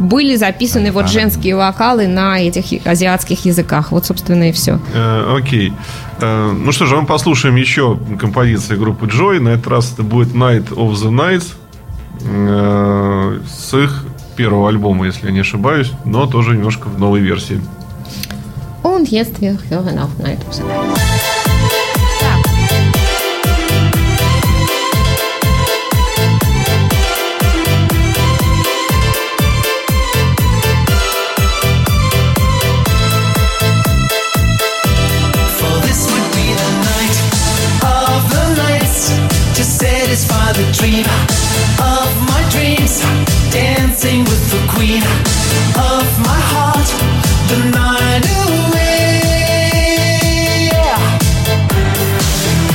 были 0.00 0.36
записаны 0.36 0.92
вот 0.92 1.08
женские 1.08 1.56
вокалы 1.56 2.08
на 2.08 2.40
этих 2.40 2.86
азиатских 2.86 3.44
языках. 3.44 3.92
Вот, 3.92 4.06
собственно, 4.06 4.48
и 4.48 4.52
все. 4.52 4.80
Э, 4.94 5.36
окей. 5.36 5.72
Э, 6.20 6.50
ну 6.52 6.72
что 6.72 6.86
же, 6.86 6.96
мы 6.96 7.06
послушаем 7.06 7.56
еще 7.56 7.98
композиции 8.18 8.76
группы 8.76 9.06
Joy. 9.06 9.40
На 9.40 9.50
этот 9.50 9.68
раз 9.68 9.92
это 9.92 10.02
будет 10.02 10.34
Night 10.34 10.68
of 10.70 10.92
the 10.92 11.10
Nights 11.10 11.54
э, 12.24 13.40
с 13.46 13.74
их 13.74 14.04
первого 14.36 14.70
альбома, 14.70 15.06
если 15.06 15.26
я 15.26 15.32
не 15.32 15.40
ошибаюсь, 15.40 15.92
но 16.04 16.26
тоже 16.26 16.56
немножко 16.56 16.88
в 16.88 16.98
новой 16.98 17.20
версии. 17.20 17.60
Und 18.82 19.10
jetzt 19.10 19.42
wir 19.42 19.58
hören 19.68 19.98
auf 19.98 20.10
Night 20.18 20.38
of 20.48 20.54
the 20.54 20.64
Nights. 20.64 21.09
Dream 40.80 41.04
of 41.78 42.08
my 42.32 42.42
dreams, 42.48 43.04
dancing 43.52 44.24
with 44.24 44.44
the 44.50 44.62
queen 44.72 45.02
of 45.76 46.06
my 46.24 46.40
heart, 46.52 46.88
the 47.50 47.58
night 47.68 48.24
away. 48.48 48.80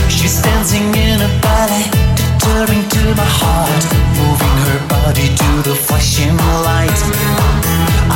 She's 0.07 0.39
dancing 0.39 0.93
in 0.93 1.17
a 1.29 1.31
ballet, 1.41 1.89
deterring 2.13 2.85
to 2.95 3.03
my 3.21 3.29
heart, 3.41 3.83
moving 4.21 4.57
her 4.65 4.79
body 4.87 5.27
to 5.41 5.49
the 5.67 5.75
flashing 5.75 6.37
light. 6.67 7.01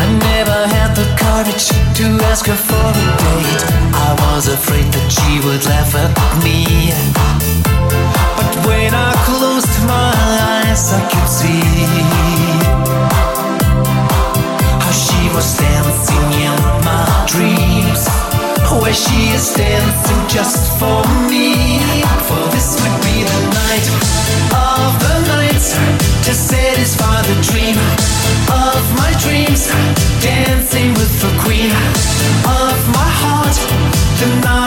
I 0.01 0.05
never 0.29 0.59
had 0.75 0.93
the 0.93 1.07
courage 1.17 1.67
to 1.97 2.05
ask 2.29 2.45
her 2.45 2.59
for 2.69 2.89
a 2.93 3.05
date. 3.25 3.63
I 4.07 4.09
was 4.21 4.47
afraid 4.49 4.85
that 4.93 5.07
she 5.09 5.41
would 5.45 5.65
laugh 5.65 5.95
at 5.95 6.13
me. 6.43 6.59
When 8.65 8.93
I 8.93 9.13
closed 9.25 9.75
my 9.87 10.11
eyes, 10.51 10.91
I 10.91 11.01
could 11.11 11.29
see 11.29 11.61
how 14.83 14.91
she 14.91 15.29
was 15.35 15.57
dancing 15.57 16.27
in 16.45 16.55
my 16.83 17.05
dreams. 17.27 18.07
Where 18.81 18.93
she 18.93 19.33
is 19.37 19.53
dancing 19.53 20.21
just 20.27 20.79
for 20.79 21.01
me. 21.29 21.79
For 22.27 22.43
this 22.53 22.79
would 22.79 22.97
be 23.03 23.23
the 23.31 23.41
night 23.59 23.87
of 24.53 24.89
the 25.03 25.15
nights 25.35 25.73
to 26.25 26.33
satisfy 26.33 27.21
the 27.23 27.37
dream 27.49 27.77
of 28.49 28.81
my 28.95 29.11
dreams. 29.23 29.67
Dancing 30.21 30.93
with 30.93 31.13
the 31.21 31.31
queen 31.43 31.71
of 32.45 32.77
my 32.97 33.09
heart, 33.21 33.57
the 34.19 34.27
night 34.45 34.58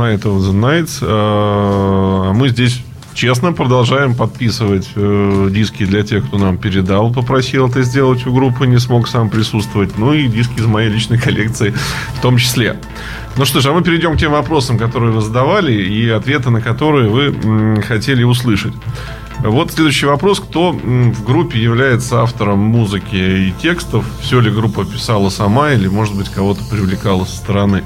на 0.00 0.14
это 0.14 0.28
The 0.28 0.52
Nights. 0.52 0.98
А 1.02 2.32
мы 2.32 2.48
здесь 2.48 2.82
честно 3.14 3.52
продолжаем 3.52 4.14
подписывать 4.14 4.88
э, 4.94 5.48
диски 5.50 5.84
для 5.84 6.02
тех, 6.02 6.26
кто 6.26 6.38
нам 6.38 6.56
передал, 6.56 7.12
попросил 7.12 7.68
это 7.68 7.82
сделать 7.82 8.26
у 8.26 8.32
группы, 8.32 8.66
не 8.66 8.78
смог 8.78 9.08
сам 9.08 9.28
присутствовать. 9.28 9.98
Ну 9.98 10.14
и 10.14 10.26
диски 10.26 10.58
из 10.58 10.66
моей 10.66 10.88
личной 10.88 11.18
коллекции 11.26 11.74
в 12.14 12.22
том 12.22 12.38
числе. 12.38 12.78
Ну 13.36 13.44
что 13.44 13.60
ж, 13.60 13.66
а 13.66 13.72
мы 13.72 13.82
перейдем 13.82 14.16
к 14.16 14.18
тем 14.18 14.32
вопросам, 14.32 14.78
которые 14.78 15.12
вы 15.12 15.20
задавали, 15.20 15.72
и 15.72 16.08
ответы 16.08 16.50
на 16.50 16.60
которые 16.62 17.08
вы 17.08 17.82
хотели 17.82 18.22
услышать. 18.22 18.74
Вот 19.40 19.72
следующий 19.72 20.06
вопрос. 20.06 20.40
Кто 20.40 20.72
в 20.72 21.24
группе 21.24 21.58
является 21.58 22.22
автором 22.22 22.58
музыки 22.58 23.16
и 23.16 23.54
текстов? 23.62 24.04
Все 24.22 24.40
ли 24.40 24.50
группа 24.50 24.84
писала 24.84 25.30
сама 25.30 25.72
или, 25.72 25.88
может 25.88 26.14
быть, 26.14 26.28
кого-то 26.28 26.62
привлекала 26.70 27.24
со 27.24 27.36
стороны? 27.36 27.82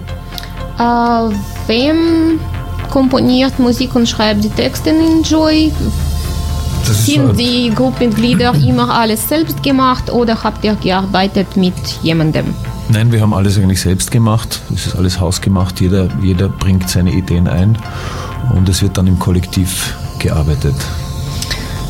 Äh, 0.79 1.35
wem 1.67 2.41
komponiert 2.91 3.59
Musik 3.59 3.95
und 3.95 4.09
schreibt 4.09 4.45
die 4.45 4.51
Texte 4.51 4.91
in 4.91 5.23
Joy? 5.23 5.73
Sind 6.85 7.39
die 7.39 7.73
Gruppenmitglieder 7.75 8.55
immer 8.55 8.93
alles 8.95 9.29
selbst 9.29 9.63
gemacht 9.63 10.13
oder 10.13 10.43
habt 10.43 10.65
ihr 10.65 10.75
gearbeitet 10.75 11.57
mit 11.57 11.75
jemandem? 12.03 12.55
Nein, 12.91 13.11
wir 13.11 13.23
haben 13.23 13.33
alles 13.33 13.57
eigentlich 13.57 13.81
selbst 13.81 14.11
gemacht. 14.11 14.61
Es 14.75 14.87
ist 14.87 14.97
alles 14.97 15.19
hausgemacht. 15.19 15.81
Jeder, 15.81 16.09
jeder 16.21 16.49
bringt 16.49 16.91
seine 16.91 17.13
Ideen 17.13 17.49
ein 17.49 17.79
und 18.55 18.69
es 18.69 18.83
wird 18.83 18.99
dann 18.99 19.07
im 19.07 19.19
Kollektiv 19.19 19.97
gearbeitet. 20.19 20.75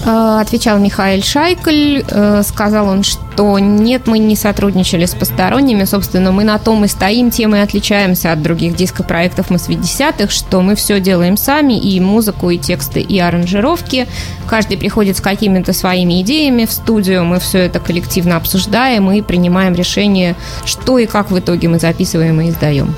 Э, 0.07 0.38
отвечал 0.40 0.79
Михаил 0.79 1.23
Шайкель, 1.23 2.05
э, 2.07 2.43
сказал 2.43 2.88
он, 2.88 3.03
что 3.03 3.59
нет, 3.59 4.07
мы 4.07 4.19
не 4.19 4.37
сотрудничали 4.37 5.07
с 5.07 5.14
посторонними, 5.14 5.85
собственно, 5.85 6.31
мы 6.31 6.45
на 6.45 6.59
том 6.59 6.85
и 6.85 6.88
стоим, 6.88 7.31
тем 7.31 7.55
и 7.57 7.59
отличаемся 7.59 8.33
от 8.33 8.43
других 8.43 8.77
дископроектов 8.77 9.51
80-х, 9.51 10.29
что 10.31 10.61
мы 10.61 10.75
все 10.75 11.01
делаем 11.01 11.38
сами, 11.38 11.79
и 11.81 11.99
музыку, 12.01 12.51
и 12.51 12.59
тексты, 12.59 13.01
и 13.01 13.19
аранжировки. 13.19 14.07
Каждый 14.47 14.77
приходит 14.77 15.17
с 15.17 15.23
какими-то 15.23 15.73
своими 15.73 16.21
идеями 16.21 16.67
в 16.67 16.73
студию, 16.73 17.25
мы 17.25 17.40
все 17.40 17.61
это 17.61 17.81
коллективно 17.81 18.37
обсуждаем 18.37 19.11
и 19.11 19.23
принимаем 19.23 19.75
решение, 19.75 20.37
что 20.67 20.99
и 20.99 21.07
как 21.07 21.31
в 21.31 21.38
итоге 21.38 21.69
мы 21.69 21.79
записываем 21.79 22.40
и 22.43 22.51
издаем. 22.51 22.95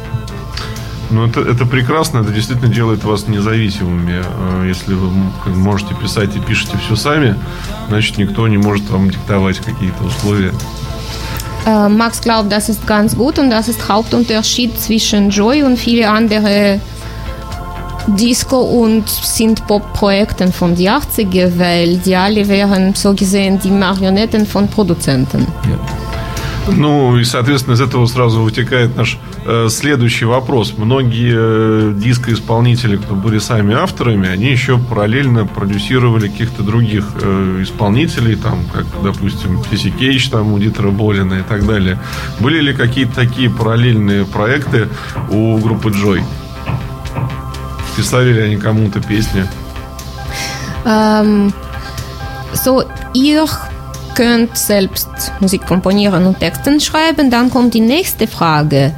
Ну, 1.11 1.27
это, 1.27 1.40
это 1.40 1.66
прекрасно, 1.66 2.19
это 2.19 2.33
действительно 2.33 2.73
делает 2.73 3.05
вас 3.05 3.29
независимыми. 3.29 4.23
Э, 4.25 4.66
если 4.66 4.95
вы 4.95 5.09
можете 5.55 5.95
писать 5.95 6.35
и 6.37 6.40
пишете 6.40 6.79
все 6.79 6.97
сами, 6.97 7.37
значит, 7.88 8.19
никто 8.19 8.49
не 8.49 8.59
может 8.59 8.90
вам 8.90 9.11
диктовать 9.11 9.59
какие-то 9.59 10.05
условия. 10.05 10.53
Äh, 11.64 11.88
Max 11.88 12.21
glaubt, 12.21 12.51
das 12.51 12.69
ist 12.69 12.87
ganz 12.87 13.16
gut 13.16 13.38
und 13.38 13.51
das 13.51 13.69
ist 13.69 13.88
Hauptunterschied 13.88 14.79
zwischen 14.79 15.31
Joy 15.31 15.62
und 15.62 15.77
viele 15.77 16.09
andere 16.09 16.81
Disco- 18.07 18.62
und 18.62 19.09
Synth-Pop-Projekten 19.09 20.53
von 20.53 20.77
den 20.77 20.88
80er, 20.88 21.59
weil 21.59 21.99
die 21.99 22.14
alle 22.14 22.47
wären 22.47 22.95
so 22.95 23.14
gesehen 23.14 23.59
die 23.59 23.71
Marionetten 23.71 24.47
von 24.47 24.69
Produzenten. 24.69 25.47
Ja. 25.64 25.79
Ну, 26.73 27.16
и, 27.16 27.25
соответственно, 27.25 27.75
из 27.75 27.81
этого 27.81 28.07
сразу 28.07 28.42
вытекает 28.42 28.97
наш 28.97 29.14
э, 29.14 29.36
следующий 29.71 30.25
вопрос. 30.25 30.75
Многие 30.77 31.35
э, 31.37 31.93
дискоисполнители, 31.95 32.97
кто 32.97 33.15
были 33.15 33.39
сами 33.39 33.75
авторами, 33.75 34.29
они 34.29 34.47
еще 34.47 34.79
параллельно 34.79 35.47
продюсировали 35.47 36.29
каких-то 36.29 36.63
других 36.63 37.05
э, 37.23 37.63
исполнителей, 37.63 38.37
там, 38.37 38.65
как, 38.73 38.87
допустим, 39.03 39.63
Фиси 39.63 39.91
Кейдж, 39.91 40.29
там, 40.31 40.53
у 40.53 40.59
Дитера 40.59 40.91
Болина 40.91 41.35
и 41.35 41.43
так 41.43 41.67
далее. 41.67 41.99
Были 42.41 42.61
ли 42.61 42.75
какие-то 42.75 43.15
такие 43.15 43.49
параллельные 43.51 44.25
проекты 44.25 44.89
у 45.31 45.59
группы 45.59 45.91
Джой? 45.91 46.23
Писали 47.97 48.33
ли 48.33 48.41
они 48.41 48.57
кому-то 48.57 49.01
песни? 49.01 49.45
Um, 50.85 51.53
so, 52.53 52.85
ihr 53.13 53.47
könnt 54.15 54.57
selbst 54.57 55.09
Musik 55.41 55.67
komponieren 55.67 56.27
und 56.27 56.39
Texten 56.39 56.81
schreiben, 56.81 57.31
dann 57.31 57.51
kommt 57.51 57.75
die 57.75 57.81
nächste 57.81 58.27
Frage. 58.27 58.95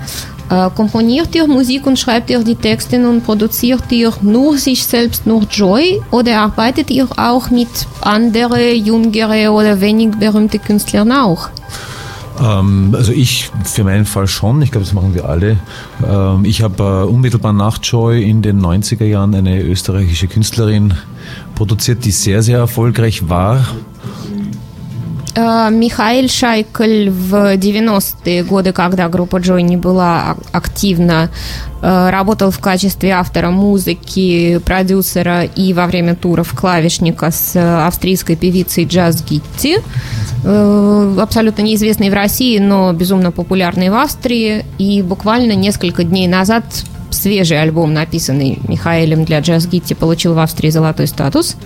Äh, 0.51 0.71
komponiert 0.75 1.35
ihr 1.35 1.47
Musik 1.47 1.87
und 1.87 1.99
schreibt 1.99 2.31
ihr 2.31 2.43
die 2.43 2.55
Texte 2.55 3.07
und 3.07 3.23
produziert 3.23 3.91
ihr 3.91 4.13
nur 4.23 4.57
sich 4.57 4.87
selbst, 4.87 5.27
nur 5.27 5.43
Joy 5.43 6.01
oder 6.11 6.41
arbeitet 6.41 6.91
ihr 6.91 7.07
auch 7.19 7.51
mit 7.51 7.69
anderen, 8.01 8.83
jüngeren 8.83 9.49
oder 9.49 9.81
wenig 9.81 10.17
berühmten 10.19 10.61
Künstlern 10.63 11.13
auch? 11.13 11.51
Ähm, 12.41 12.95
also 12.97 13.13
ich 13.13 13.51
für 13.65 13.85
meinen 13.85 14.07
Fall 14.07 14.27
schon, 14.27 14.63
ich 14.63 14.71
glaube, 14.71 14.87
das 14.87 14.95
machen 14.95 15.15
wir 15.15 15.29
alle. 15.29 15.59
Ähm, 16.07 16.45
ich 16.45 16.63
habe 16.63 16.83
äh, 16.83 17.11
unmittelbar 17.11 17.53
nach 17.53 17.79
Joy 17.83 18.23
in 18.23 18.41
den 18.41 18.61
90er 18.61 19.05
Jahren 19.05 19.35
eine 19.35 19.61
österreichische 19.61 20.29
Künstlerin 20.29 20.95
produziert, 21.57 22.05
die 22.05 22.11
sehr, 22.11 22.43
sehr 22.43 22.59
erfolgreich 22.59 23.29
war 23.29 23.67
Михаил 25.37 26.29
Шайкель 26.29 27.11
в 27.11 27.57
90-е 27.57 28.45
годы, 28.45 28.73
когда 28.73 29.09
группа 29.09 29.37
Джой 29.37 29.63
не 29.63 29.77
была 29.77 30.37
активна, 30.53 31.31
работал 31.81 32.51
в 32.51 32.59
качестве 32.59 33.11
автора 33.13 33.51
музыки, 33.51 34.59
продюсера 34.65 35.45
и 35.45 35.73
во 35.73 35.87
время 35.87 36.15
туров 36.15 36.53
клавишника 36.55 37.31
с 37.31 37.57
австрийской 37.87 38.37
певицей 38.37 38.85
Джаз 38.85 39.23
Гитти, 39.23 39.79
абсолютно 41.21 41.63
неизвестной 41.63 42.11
в 42.11 42.15
России, 42.15 42.59
но 42.59 42.93
безумно 42.93 43.31
популярной 43.31 43.91
в 43.91 43.95
Австрии. 43.95 44.65
И 44.79 45.03
буквально 45.03 45.53
несколько 45.53 46.05
дней 46.05 46.27
назад 46.27 46.65
свежий 47.11 47.61
альбом, 47.61 47.93
написанный 47.95 48.59
Михаилем 48.67 49.25
для 49.25 49.41
Джаз 49.41 49.67
Гитти, 49.67 49.95
получил 49.95 50.35
в 50.35 50.39
Австрии 50.39 50.71
золотой 50.71 51.07
статус. 51.07 51.57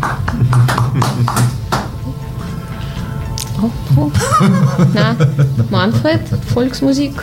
Oh, 3.61 4.11
Na, 4.93 5.15
Manfred, 5.69 6.21
Volksmusik. 6.53 7.13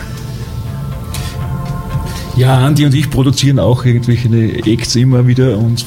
Ja, 2.37 2.59
Andi 2.59 2.87
und 2.87 2.95
ich 2.95 3.11
produzieren 3.11 3.59
auch 3.59 3.85
irgendwelche 3.85 4.29
Acts 4.65 4.97
immer 4.97 5.27
wieder 5.27 5.59
und 5.59 5.85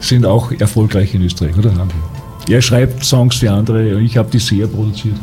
sind 0.00 0.26
auch 0.26 0.52
erfolgreich 0.52 1.14
in 1.14 1.22
Österreich, 1.22 1.56
oder 1.56 1.70
Andi? 1.70 1.94
Er 2.48 2.62
schreibt 2.62 3.04
Songs 3.04 3.36
für 3.36 3.50
andere, 3.50 4.00
ich 4.00 4.16
habe 4.16 4.30
die 4.30 4.38
sehr 4.38 4.66
produziert 4.66 5.16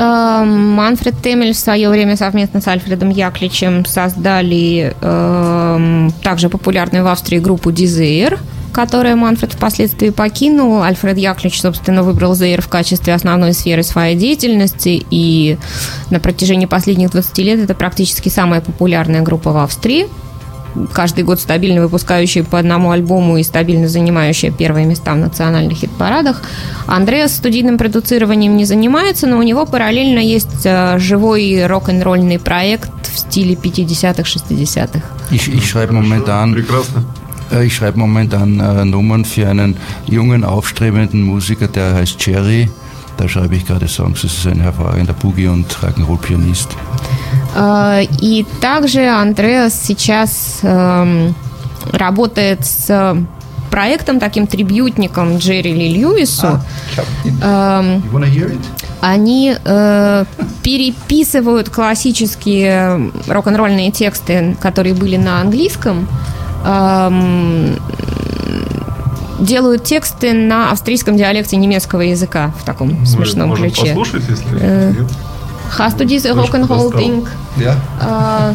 Манфред 0.00 1.20
Темель 1.22 1.52
в 1.52 1.58
свое 1.58 1.90
время 1.90 2.16
совместно 2.16 2.60
с 2.60 2.68
Альфредом 2.68 3.10
Якличем 3.10 3.84
создали 3.84 4.94
э, 5.00 6.10
также 6.22 6.48
популярную 6.48 7.04
в 7.04 7.08
Австрии 7.08 7.38
группу 7.38 7.70
Desire, 7.70 8.38
Которое 8.75 9.15
Манфред 9.15 9.53
впоследствии 9.53 10.09
покинул. 10.09 10.83
Альфред 10.83 11.17
Яклич, 11.17 11.61
собственно, 11.61 12.03
выбрал 12.03 12.35
ЗР 12.35 12.61
в 12.61 12.67
качестве 12.67 13.13
основной 13.13 13.53
сферы 13.53 13.83
своей 13.83 14.17
деятельности, 14.17 15.01
и 15.09 15.57
на 16.09 16.19
протяжении 16.19 16.65
последних 16.65 17.11
20 17.11 17.37
лет 17.37 17.59
это 17.59 17.73
практически 17.73 18.27
самая 18.27 18.59
популярная 18.59 19.21
группа 19.21 19.53
в 19.53 19.57
Австрии 19.57 20.07
каждый 20.91 21.23
год 21.23 21.39
стабильно 21.39 21.81
выпускающая 21.81 22.43
по 22.43 22.59
одному 22.59 22.91
альбому 22.91 23.37
и 23.37 23.43
стабильно 23.43 23.87
занимающая 23.87 24.51
первые 24.51 24.85
места 24.85 25.13
в 25.13 25.17
национальных 25.17 25.77
хит-парадах. 25.77 26.41
Андреас 26.85 27.33
студийным 27.33 27.77
продуцированием 27.77 28.57
не 28.57 28.65
занимается, 28.65 29.25
но 29.25 29.37
у 29.37 29.41
него 29.41 29.65
параллельно 29.65 30.19
есть 30.19 30.65
э, 30.65 30.99
живой 30.99 31.65
рок-н-ролльный 31.65 32.39
проект 32.39 32.91
в 33.07 33.17
стиле 33.17 33.55
50-х, 33.55 34.23
60-х. 34.23 35.01
Ich, 35.31 35.47
ich 35.47 35.65
schreibe 35.65 35.93
momentan 35.93 36.53
Прекрасно. 36.53 37.05
Äh, 37.52 37.66
ich 37.66 37.76
schreibe 37.76 37.98
momentan 37.98 38.60
äh, 38.60 38.84
Nummern 38.84 39.24
für 39.24 39.48
einen 39.48 39.76
jungen, 40.06 40.44
aufstrebenden 40.44 41.22
Musiker, 41.22 41.68
der 41.68 41.94
heißt 41.94 42.24
Jerry. 42.24 42.70
Da 43.16 43.28
schreibe 43.28 43.56
ich 43.56 43.66
gerade 43.66 43.86
Songs. 43.86 44.22
Das 44.22 44.32
ist 44.32 44.46
ein 44.46 44.60
hervorragender 44.60 45.12
Boogie- 45.12 45.48
und 45.48 45.66
Rock'n'Roll-Pianist. 45.82 46.68
И 48.20 48.46
также 48.60 49.08
Андреас 49.08 49.84
сейчас 49.84 50.60
работает 51.92 52.64
с 52.64 53.16
проектом, 53.70 54.20
таким 54.20 54.46
трибютником 54.46 55.38
Джерри 55.38 55.72
Ли 55.72 55.94
Льюису. 55.94 56.60
А, 57.42 57.80
эм, 57.80 58.02
они 59.00 59.56
э, 59.64 60.24
переписывают 60.62 61.70
классические 61.70 63.10
рок-н-ролльные 63.28 63.90
тексты, 63.92 64.56
которые 64.60 64.94
были 64.94 65.16
на 65.16 65.40
английском, 65.40 66.06
эм, 66.65 67.77
делают 69.39 69.83
тексты 69.83 70.33
на 70.33 70.71
австрийском 70.71 71.15
диалекте 71.17 71.55
немецкого 71.57 72.01
языка 72.01 72.51
в 72.59 72.65
таком 72.65 72.99
Мы 72.99 73.05
смешном 73.05 73.49
можем 73.49 73.65
ключе. 73.65 73.87
послушать, 73.87 74.23
если 74.29 74.45
э? 74.59 74.93
Hast 75.77 75.99
du 75.99 76.05
diese 76.05 76.31
Rock'n'Roll-Ding? 76.33 77.27
Ja. 77.57 77.75
Äh, 77.99 78.53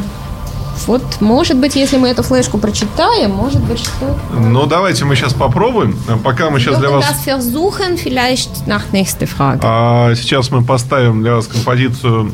вот, 0.87 1.03
может 1.21 1.57
быть, 1.59 1.77
если 1.77 1.97
мы 1.97 2.09
эту 2.09 2.23
флешку 2.23 2.59
прочитаем, 2.59 3.33
может 3.33 3.61
быть, 3.63 3.79
что... 3.79 4.17
Ну, 4.33 4.67
давайте 4.67 5.05
мы 5.05 5.17
сейчас 5.17 5.35
попробуем. 5.35 5.97
Пока 6.23 6.51
мы 6.51 6.61
сейчас 6.61 6.79
для 6.79 6.91
вас... 6.91 7.05
versuchen, 7.27 7.97
vielleicht 7.97 8.67
nach 8.67 8.93
nächste 8.93 9.27
Frage. 9.27 9.61
А 9.63 10.15
сейчас 10.15 10.51
мы 10.51 10.63
поставим 10.63 11.23
для 11.23 11.35
вас 11.35 11.47
композицию 11.47 12.31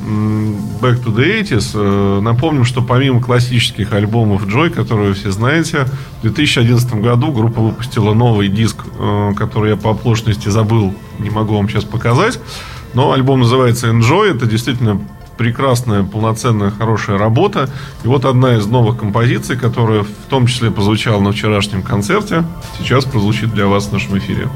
Back 0.81 1.03
to 1.05 1.15
the 1.15 1.43
80s. 1.43 1.71
Э, 1.75 2.21
напомним, 2.21 2.65
что 2.65 2.83
помимо 2.83 3.21
классических 3.21 3.93
альбомов 3.93 4.47
Joy, 4.47 4.71
которые 4.71 5.09
вы 5.09 5.15
все 5.15 5.31
знаете, 5.31 5.87
в 6.19 6.23
2011 6.23 6.95
году 6.95 7.33
группа 7.33 7.61
выпустила 7.61 8.15
новый 8.15 8.49
диск, 8.49 8.85
э, 8.99 9.33
который 9.37 9.71
я 9.71 9.77
по 9.77 9.91
оплошности 9.91 10.49
забыл, 10.49 10.95
не 11.19 11.31
могу 11.31 11.57
вам 11.57 11.69
сейчас 11.69 11.85
показать. 11.85 12.39
Но 12.95 13.13
альбом 13.13 13.41
называется 13.41 13.89
Enjoy. 13.89 14.35
Это 14.35 14.47
действительно 14.47 15.01
прекрасная, 15.37 16.03
полноценная, 16.05 16.71
хорошая 16.71 17.19
работа. 17.19 17.71
И 18.05 18.09
вот 18.09 18.25
одна 18.25 18.57
из 18.57 18.67
новых 18.67 18.99
композиций, 18.99 19.57
которая 19.57 20.03
в 20.03 20.29
том 20.29 20.47
числе 20.47 20.71
прозвучала 20.71 21.21
на 21.21 21.33
вчерашнем 21.33 21.83
концерте, 21.83 22.45
сейчас 22.79 23.05
прозвучит 23.05 23.53
для 23.53 23.67
вас 23.67 23.87
в 23.87 23.93
нашем 23.93 24.19
эфире. 24.19 24.49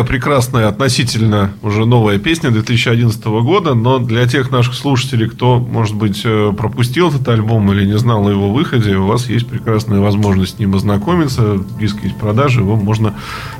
Такая 0.00 0.04
прекрасная, 0.04 0.68
относительно 0.68 1.52
уже 1.62 1.84
новая 1.84 2.18
песня 2.18 2.50
2011 2.50 3.22
года, 3.24 3.74
но 3.74 3.98
для 3.98 4.26
тех 4.26 4.50
наших 4.50 4.74
слушателей, 4.74 5.28
кто, 5.28 5.58
может 5.58 5.94
быть, 5.94 6.22
э, 6.24 6.52
пропустил 6.56 7.08
этот 7.08 7.28
альбом 7.28 7.70
или 7.72 7.84
не 7.84 7.98
знал 7.98 8.26
о 8.26 8.30
его 8.30 8.50
выходе, 8.50 8.96
у 8.96 9.06
вас 9.06 9.28
есть 9.28 9.46
прекрасная 9.46 10.00
возможность 10.00 10.56
с 10.56 10.58
ним 10.58 10.74
ознакомиться, 10.74 11.62
диск 11.78 12.02
есть 12.02 12.16
продажи, 12.16 12.60
его 12.60 12.76
можно 12.76 13.14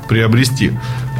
приобрести. 0.07 0.71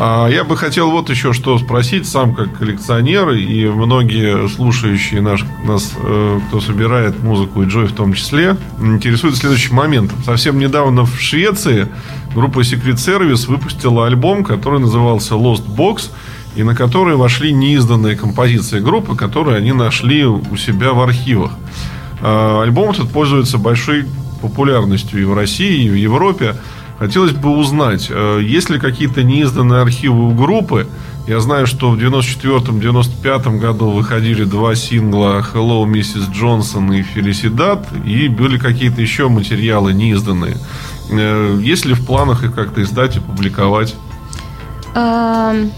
А 0.04 0.28
я 0.30 0.44
бы 0.44 0.58
хотел 0.58 0.90
вот 0.90 1.12
еще 1.12 1.32
что 1.32 1.60
спросить, 1.60 2.08
сам 2.08 2.34
как 2.34 2.58
коллекционер 2.58 3.30
и 3.34 3.68
многие 3.68 4.50
слушающие 4.50 5.22
наш, 5.22 5.46
нас, 5.64 5.94
э, 5.96 6.40
кто 6.48 6.60
собирает 6.60 7.22
музыку 7.22 7.62
и 7.62 7.68
Джой 7.68 7.86
в 7.86 7.92
том 7.94 8.14
числе, 8.14 8.58
интересует 8.82 9.38
следующий 9.38 9.72
момент. 9.72 10.12
Совсем 10.26 10.58
недавно 10.58 11.06
в 11.06 11.20
Швеции 11.20 11.88
группа 12.34 12.62
Secret 12.62 12.96
Service 12.96 13.46
выпустила 13.46 14.08
альбом, 14.08 14.44
который 14.44 14.80
назывался 14.80 15.36
Lost 15.36 15.68
Box, 15.68 16.10
и 16.56 16.64
на 16.64 16.74
который 16.74 17.16
вошли 17.16 17.54
неизданные 17.54 18.16
композиции 18.16 18.80
группы, 18.80 19.16
которые 19.16 19.58
они 19.58 19.72
нашли 19.72 20.26
у 20.26 20.58
себя 20.58 20.94
в 20.94 21.02
архивах. 21.02 21.52
А, 22.22 22.64
альбом 22.64 22.90
этот 22.90 23.12
пользуется 23.12 23.60
большой 23.60 24.08
популярностью 24.42 25.22
и 25.22 25.26
в 25.26 25.36
России, 25.36 25.84
и 25.84 25.90
в 25.92 25.94
Европе. 25.94 26.56
Хотелось 27.02 27.32
бы 27.32 27.50
узнать, 27.58 28.12
э, 28.12 28.42
есть 28.44 28.70
ли 28.70 28.78
какие-то 28.78 29.24
неизданные 29.24 29.82
архивы 29.82 30.28
у 30.28 30.36
группы. 30.36 30.86
Я 31.28 31.40
знаю, 31.40 31.66
что 31.66 31.90
в 31.90 31.98
94-95 31.98 33.58
году 33.58 33.90
выходили 33.90 34.44
два 34.44 34.76
сингла 34.76 35.44
«Hello, 35.52 35.84
Mrs. 35.86 36.32
Johnson» 36.32 36.96
и 36.96 37.02
«Felicidad», 37.02 37.84
и 38.06 38.28
были 38.28 38.60
какие-то 38.60 39.02
еще 39.02 39.30
материалы 39.30 39.94
неизданные. 39.94 40.58
Э, 41.10 41.60
есть 41.60 41.86
ли 41.86 41.96
в 41.96 42.06
планах 42.06 42.44
их 42.44 42.54
как-то 42.54 42.84
издать 42.84 43.18
и 43.18 43.20
публиковать? 43.20 43.96
Ähm, 44.94 45.72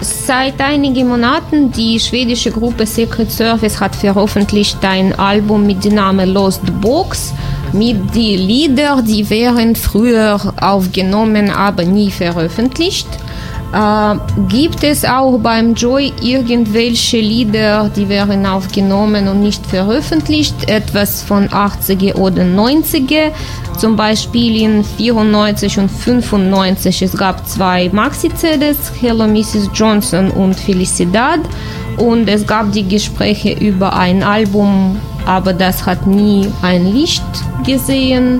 seit 0.00 0.60
einigen 0.60 1.08
Monaten 1.08 1.72
die 1.72 1.98
schwedische 1.98 2.50
Gruppe 2.50 2.86
Secret 2.86 3.30
Service 3.30 3.80
hat 3.80 3.96
veröffentlicht 3.96 4.78
ein 4.84 5.18
Album 5.18 5.66
mit 5.66 5.84
dem 5.84 5.94
Namen 5.94 6.32
Lost 6.32 6.62
Box 6.80 7.32
mit 7.72 8.14
den 8.14 8.38
Liedern, 8.38 9.04
die 9.04 9.28
wären 9.28 9.76
früher 9.76 10.54
aufgenommen, 10.60 11.50
aber 11.50 11.84
nie 11.84 12.10
veröffentlicht. 12.10 13.08
Äh, 13.72 14.16
gibt 14.48 14.82
es 14.82 15.04
auch 15.04 15.38
beim 15.38 15.74
Joy 15.74 16.12
irgendwelche 16.22 17.18
Lieder, 17.18 17.90
die 17.94 18.08
werden 18.08 18.46
aufgenommen 18.46 19.28
und 19.28 19.42
nicht 19.42 19.64
veröffentlicht? 19.66 20.68
Etwas 20.68 21.22
von 21.22 21.48
80er 21.48 22.14
oder 22.14 22.42
90er? 22.42 23.30
Zum 23.76 23.94
Beispiel 23.94 24.62
in 24.62 24.84
94 24.84 25.78
und 25.78 25.90
95. 25.90 27.02
Es 27.02 27.16
gab 27.16 27.46
zwei 27.46 27.90
Maxi-CDs, 27.92 28.92
Hello 29.00 29.26
Mrs. 29.26 29.70
Johnson 29.74 30.30
und 30.30 30.54
Felicidad. 30.54 31.40
Und 31.98 32.28
es 32.28 32.46
gab 32.46 32.72
die 32.72 32.88
Gespräche 32.88 33.52
über 33.52 33.94
ein 33.94 34.22
Album, 34.22 34.98
aber 35.26 35.52
das 35.52 35.84
hat 35.84 36.06
nie 36.06 36.48
ein 36.62 36.86
Licht 36.86 37.22
gesehen. 37.66 38.38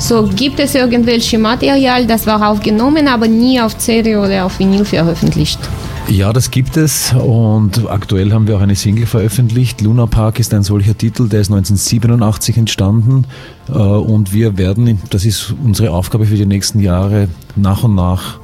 So, 0.00 0.26
gibt 0.34 0.58
es 0.58 0.74
irgendwelche 0.74 1.38
Material, 1.38 2.06
das 2.06 2.26
war 2.26 2.50
aufgenommen, 2.50 3.06
aber 3.06 3.28
nie 3.28 3.60
auf 3.60 3.76
CD 3.76 4.16
oder 4.16 4.46
auf 4.46 4.58
Vinyl 4.58 4.86
veröffentlicht? 4.86 5.60
Ja, 6.08 6.32
das 6.32 6.50
gibt 6.50 6.78
es 6.78 7.12
und 7.12 7.88
aktuell 7.88 8.32
haben 8.32 8.48
wir 8.48 8.56
auch 8.56 8.62
eine 8.62 8.74
Single 8.74 9.04
veröffentlicht. 9.04 9.82
Luna 9.82 10.06
Park 10.06 10.40
ist 10.40 10.54
ein 10.54 10.62
solcher 10.62 10.96
Titel, 10.96 11.28
der 11.28 11.42
ist 11.42 11.50
1987 11.50 12.56
entstanden 12.56 13.26
äh, 13.68 13.72
und 13.72 14.32
wir 14.32 14.56
werden, 14.56 15.00
das 15.10 15.26
ist 15.26 15.54
unsere 15.62 15.90
Aufgabe 15.90 16.24
für 16.24 16.34
die 16.34 16.46
nächsten 16.46 16.80
Jahre, 16.80 17.28
nach 17.54 17.84
und 17.84 17.94
nach 17.94 18.40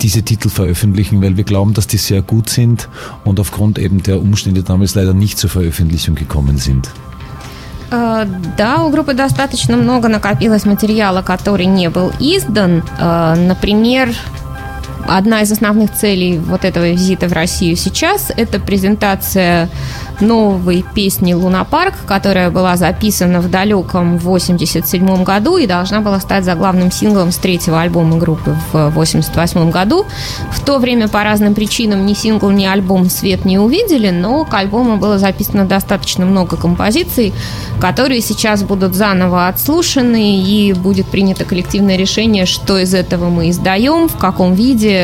diese 0.00 0.22
Titel 0.22 0.48
veröffentlichen, 0.48 1.20
weil 1.20 1.36
wir 1.36 1.44
glauben, 1.44 1.74
dass 1.74 1.86
die 1.86 1.98
sehr 1.98 2.22
gut 2.22 2.48
sind 2.48 2.88
und 3.24 3.40
aufgrund 3.40 3.78
eben 3.78 4.02
der 4.02 4.22
Umstände 4.22 4.62
damals 4.62 4.94
leider 4.94 5.12
nicht 5.12 5.38
zur 5.38 5.50
Veröffentlichung 5.50 6.14
gekommen 6.14 6.56
sind. 6.56 6.88
Э, 7.90 8.24
да, 8.56 8.82
у 8.82 8.90
группы 8.90 9.14
достаточно 9.14 9.76
много 9.76 10.08
накопилось 10.08 10.64
материала, 10.64 11.22
который 11.22 11.66
не 11.66 11.88
был 11.88 12.12
издан. 12.18 12.82
Э, 12.98 13.34
например, 13.36 14.14
одна 15.08 15.42
из 15.42 15.52
основных 15.52 15.92
целей 15.92 16.38
вот 16.38 16.64
этого 16.64 16.90
визита 16.90 17.28
в 17.28 17.32
Россию 17.32 17.76
сейчас– 17.76 18.30
это 18.36 18.58
презентация 18.58 19.68
новой 20.20 20.84
песни 20.94 21.34
«Лунапарк», 21.34 21.94
которая 22.06 22.50
была 22.50 22.76
записана 22.76 23.40
в 23.40 23.50
далеком 23.50 24.18
87 24.18 25.24
году 25.24 25.56
и 25.56 25.66
должна 25.66 26.00
была 26.00 26.20
стать 26.20 26.44
заглавным 26.44 26.90
синглом 26.90 27.32
с 27.32 27.36
третьего 27.36 27.80
альбома 27.80 28.16
группы 28.16 28.56
в 28.72 28.90
88 28.90 29.70
году. 29.70 30.06
В 30.52 30.64
то 30.64 30.78
время 30.78 31.08
по 31.08 31.22
разным 31.22 31.54
причинам 31.54 32.06
ни 32.06 32.14
сингл, 32.14 32.50
ни 32.50 32.64
альбом 32.64 33.10
свет 33.10 33.44
не 33.44 33.58
увидели, 33.58 34.10
но 34.10 34.44
к 34.44 34.54
альбому 34.54 34.96
было 34.96 35.18
записано 35.18 35.66
достаточно 35.66 36.24
много 36.24 36.56
композиций, 36.56 37.32
которые 37.80 38.20
сейчас 38.20 38.62
будут 38.62 38.94
заново 38.94 39.48
отслушаны 39.48 40.40
и 40.40 40.72
будет 40.72 41.06
принято 41.06 41.44
коллективное 41.44 41.96
решение, 41.96 42.46
что 42.46 42.78
из 42.78 42.94
этого 42.94 43.28
мы 43.28 43.50
издаем, 43.50 44.08
в 44.08 44.16
каком 44.16 44.54
виде, 44.54 44.95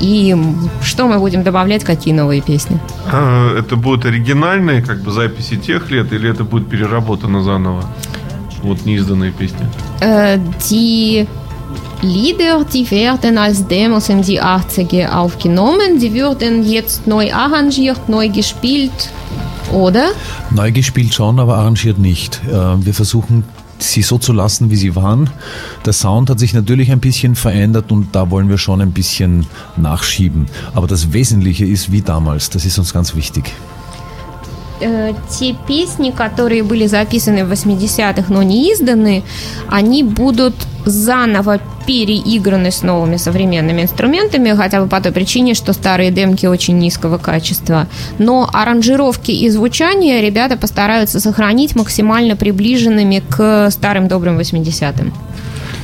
и 0.00 0.36
что 0.82 1.06
мы 1.06 1.18
будем 1.18 1.42
добавлять, 1.42 1.84
какие 1.84 2.14
новые 2.14 2.40
песни? 2.40 2.78
А, 3.12 3.58
это 3.58 3.76
будут 3.76 4.04
оригинальные 4.04 4.82
как 4.82 5.02
бы 5.02 5.10
записи 5.10 5.56
тех 5.56 5.90
лет, 5.90 6.12
или 6.12 6.28
это 6.28 6.44
будет 6.44 6.68
переработано 6.68 7.42
заново? 7.42 7.84
Вот 8.62 8.84
неизданные 8.84 9.32
песни. 9.32 9.66
Äh, 10.00 10.38
die 10.70 11.26
Lieder, 12.02 12.64
die 12.64 12.90
werden 12.90 13.38
als 13.38 13.66
Demos 13.66 14.08
in 14.08 14.22
die 14.22 14.42
80er 14.42 15.12
aufgenommen. 15.12 16.00
Die 16.00 16.12
würden 16.12 16.64
jetzt 16.64 17.06
neu 17.06 17.32
arrangiert, 17.32 18.08
neu 18.08 18.28
gespielt, 18.28 19.10
oder? 19.72 20.10
Neu 20.50 20.72
gespielt 20.72 21.14
schon, 21.14 21.38
aber 21.38 21.58
arrangiert 21.58 21.98
nicht. 21.98 22.40
Äh, 22.48 22.84
wir 22.84 22.94
versuchen 22.94 23.44
sie 23.90 24.02
so 24.02 24.18
zu 24.18 24.32
lassen, 24.32 24.70
wie 24.70 24.76
sie 24.76 24.94
waren. 24.94 25.30
Der 25.84 25.92
Sound 25.92 26.30
hat 26.30 26.38
sich 26.38 26.54
natürlich 26.54 26.92
ein 26.92 27.00
bisschen 27.00 27.34
verändert 27.34 27.92
und 27.92 28.14
da 28.14 28.30
wollen 28.30 28.48
wir 28.48 28.58
schon 28.58 28.80
ein 28.80 28.92
bisschen 28.92 29.46
nachschieben. 29.76 30.46
Aber 30.74 30.86
das 30.86 31.12
Wesentliche 31.12 31.64
ist 31.64 31.92
wie 31.92 32.02
damals. 32.02 32.50
Das 32.50 32.64
ist 32.64 32.78
uns 32.78 32.92
ganz 32.92 33.14
wichtig. 33.14 33.52
Э, 34.84 35.12
те 35.30 35.54
песни, 35.68 36.10
которые 36.10 36.64
были 36.64 36.86
записаны 36.86 37.44
в 37.44 37.52
80-х, 37.52 38.24
но 38.28 38.42
не 38.42 38.72
изданы, 38.72 39.22
они 39.68 40.02
будут 40.02 40.54
заново 40.84 41.60
переиграны 41.86 42.72
с 42.72 42.82
новыми 42.82 43.16
современными 43.16 43.82
инструментами, 43.82 44.50
хотя 44.50 44.80
бы 44.80 44.88
по 44.88 45.00
той 45.00 45.12
причине, 45.12 45.54
что 45.54 45.72
старые 45.72 46.10
демки 46.10 46.46
очень 46.46 46.78
низкого 46.78 47.18
качества. 47.18 47.86
Но 48.18 48.48
аранжировки 48.52 49.30
и 49.30 49.48
звучание 49.50 50.20
ребята 50.20 50.56
постараются 50.56 51.20
сохранить 51.20 51.76
максимально 51.76 52.34
приближенными 52.34 53.22
к 53.28 53.70
старым 53.70 54.08
добрым 54.08 54.38
80-м. 54.38 55.12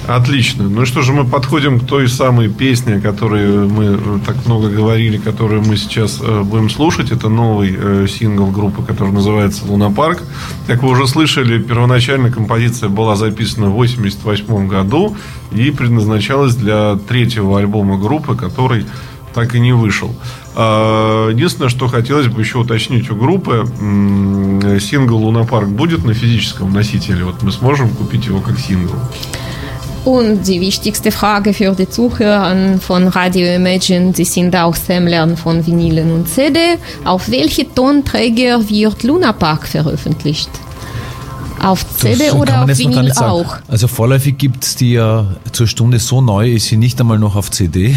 Отлично. 0.09 0.71
Ну 0.71 0.87
что 0.87 1.03
же, 1.03 1.13
мы 1.13 1.27
подходим 1.27 1.79
к 1.79 1.87
той 1.87 2.09
самой 2.09 2.49
песне, 2.49 2.95
о 2.95 3.01
которой 3.01 3.69
мы 3.69 4.21
так 4.25 4.47
много 4.47 4.71
говорили, 4.71 5.19
которую 5.19 5.61
мы 5.61 5.77
сейчас 5.77 6.21
э, 6.23 6.43
будем 6.45 6.71
слушать. 6.71 7.13
Это 7.13 7.29
новый 7.29 7.77
э, 7.79 8.07
сингл 8.09 8.47
группы, 8.47 8.83
который 8.83 9.13
называется 9.13 9.67
«Луна 9.67 9.91
Парк». 9.91 10.23
Как 10.67 10.83
вы 10.83 10.93
уже 10.93 11.07
слышали, 11.07 11.63
первоначально 11.63 12.31
композиция 12.31 12.89
была 12.89 13.17
записана 13.17 13.67
в 13.67 13.75
1988 13.75 14.67
году 14.67 15.15
и 15.53 15.71
предназначалась 15.71 16.55
для 16.55 16.97
третьего 16.97 17.59
альбома 17.59 17.99
группы, 17.99 18.35
который 18.35 18.87
так 19.35 19.55
и 19.55 19.61
не 19.61 19.75
вышел. 19.75 20.17
А, 20.55 21.29
единственное, 21.29 21.69
что 21.69 21.87
хотелось 21.87 22.29
бы 22.29 22.41
еще 22.41 22.57
уточнить 22.57 23.11
у 23.11 23.15
группы, 23.15 23.67
сингл 24.81 25.19
«Луна 25.19 25.45
Парк» 25.45 25.69
будет 25.69 26.07
на 26.07 26.15
физическом 26.15 26.73
носителе? 26.73 27.25
Вот 27.25 27.43
мы 27.43 27.53
сможем 27.53 27.91
купить 27.91 28.25
его 28.25 28.41
как 28.41 28.59
сингл? 28.59 28.95
Und 30.09 30.49
die 30.49 30.63
wichtigste 30.63 31.11
Frage 31.11 31.53
für 31.53 31.73
die 31.73 31.87
Zuhörer 31.87 32.79
von 32.81 33.09
Radio 33.09 33.47
Imagine, 33.55 34.15
sie 34.15 34.25
sind 34.25 34.57
auch 34.57 34.75
Sammler 34.75 35.37
von 35.37 35.67
Vinylen 35.67 36.11
und 36.13 36.27
CD. 36.27 36.61
Auf 37.05 37.31
welche 37.31 37.71
Tonträger 37.75 38.67
wird 38.71 39.03
Luna 39.03 39.33
Park 39.33 39.69
veröffentlicht? 39.69 40.49
Auf 41.63 41.85
CD 41.99 42.27
das 42.27 42.35
oder 42.35 42.63
auf 42.63 42.79
Vinyl 42.79 43.13
auch? 43.13 43.57
Also 43.67 43.89
vorläufig 43.89 44.39
gibt 44.39 44.65
es 44.65 44.77
die 44.77 44.93
ja 44.93 45.27
zur 45.53 45.67
Stunde 45.67 45.99
so 45.99 46.21
neu, 46.21 46.53
ist 46.53 46.67
sie 46.67 46.77
nicht 46.77 47.01
einmal 47.01 47.19
noch 47.19 47.37
auf 47.37 47.51
CD. 47.51 47.97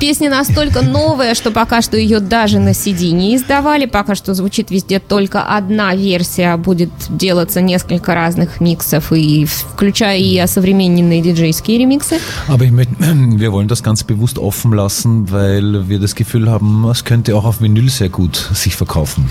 Песня 0.00 0.30
настолько 0.30 0.82
новая, 0.82 1.34
что 1.34 1.50
пока 1.50 1.82
что 1.82 1.96
ее 1.96 2.20
даже 2.20 2.58
на 2.58 2.72
CD 2.72 3.12
не 3.12 3.36
издавали. 3.36 3.86
Пока 3.86 4.14
что 4.14 4.34
звучит 4.34 4.70
везде 4.70 4.98
только 4.98 5.42
одна 5.42 5.94
версия. 5.94 6.56
Будет 6.56 6.90
делаться 7.10 7.60
несколько 7.60 8.14
разных 8.14 8.60
миксов, 8.60 9.12
и, 9.12 9.44
включая 9.44 10.18
и 10.18 10.46
современные 10.46 11.20
диджейские 11.20 11.78
ремиксы. 11.78 12.18
Aber 12.48 12.64
ich 12.64 12.72
möchte, 12.72 12.94
wir 12.98 13.52
wollen 13.52 13.68
das 13.68 13.82
ganz 13.82 14.04
bewusst 14.04 14.38
offen 14.38 14.72
lassen, 14.72 15.30
weil 15.30 15.88
wir 15.88 15.98
das 15.98 16.14
Gefühl 16.14 16.50
haben, 16.50 16.88
es 16.90 17.04
könnte 17.04 17.36
auch 17.36 17.44
auf 17.44 17.60
Vinyl 17.60 17.90
sehr 17.90 18.08
gut 18.08 18.50
sich 18.54 18.74
verkaufen. 18.74 19.28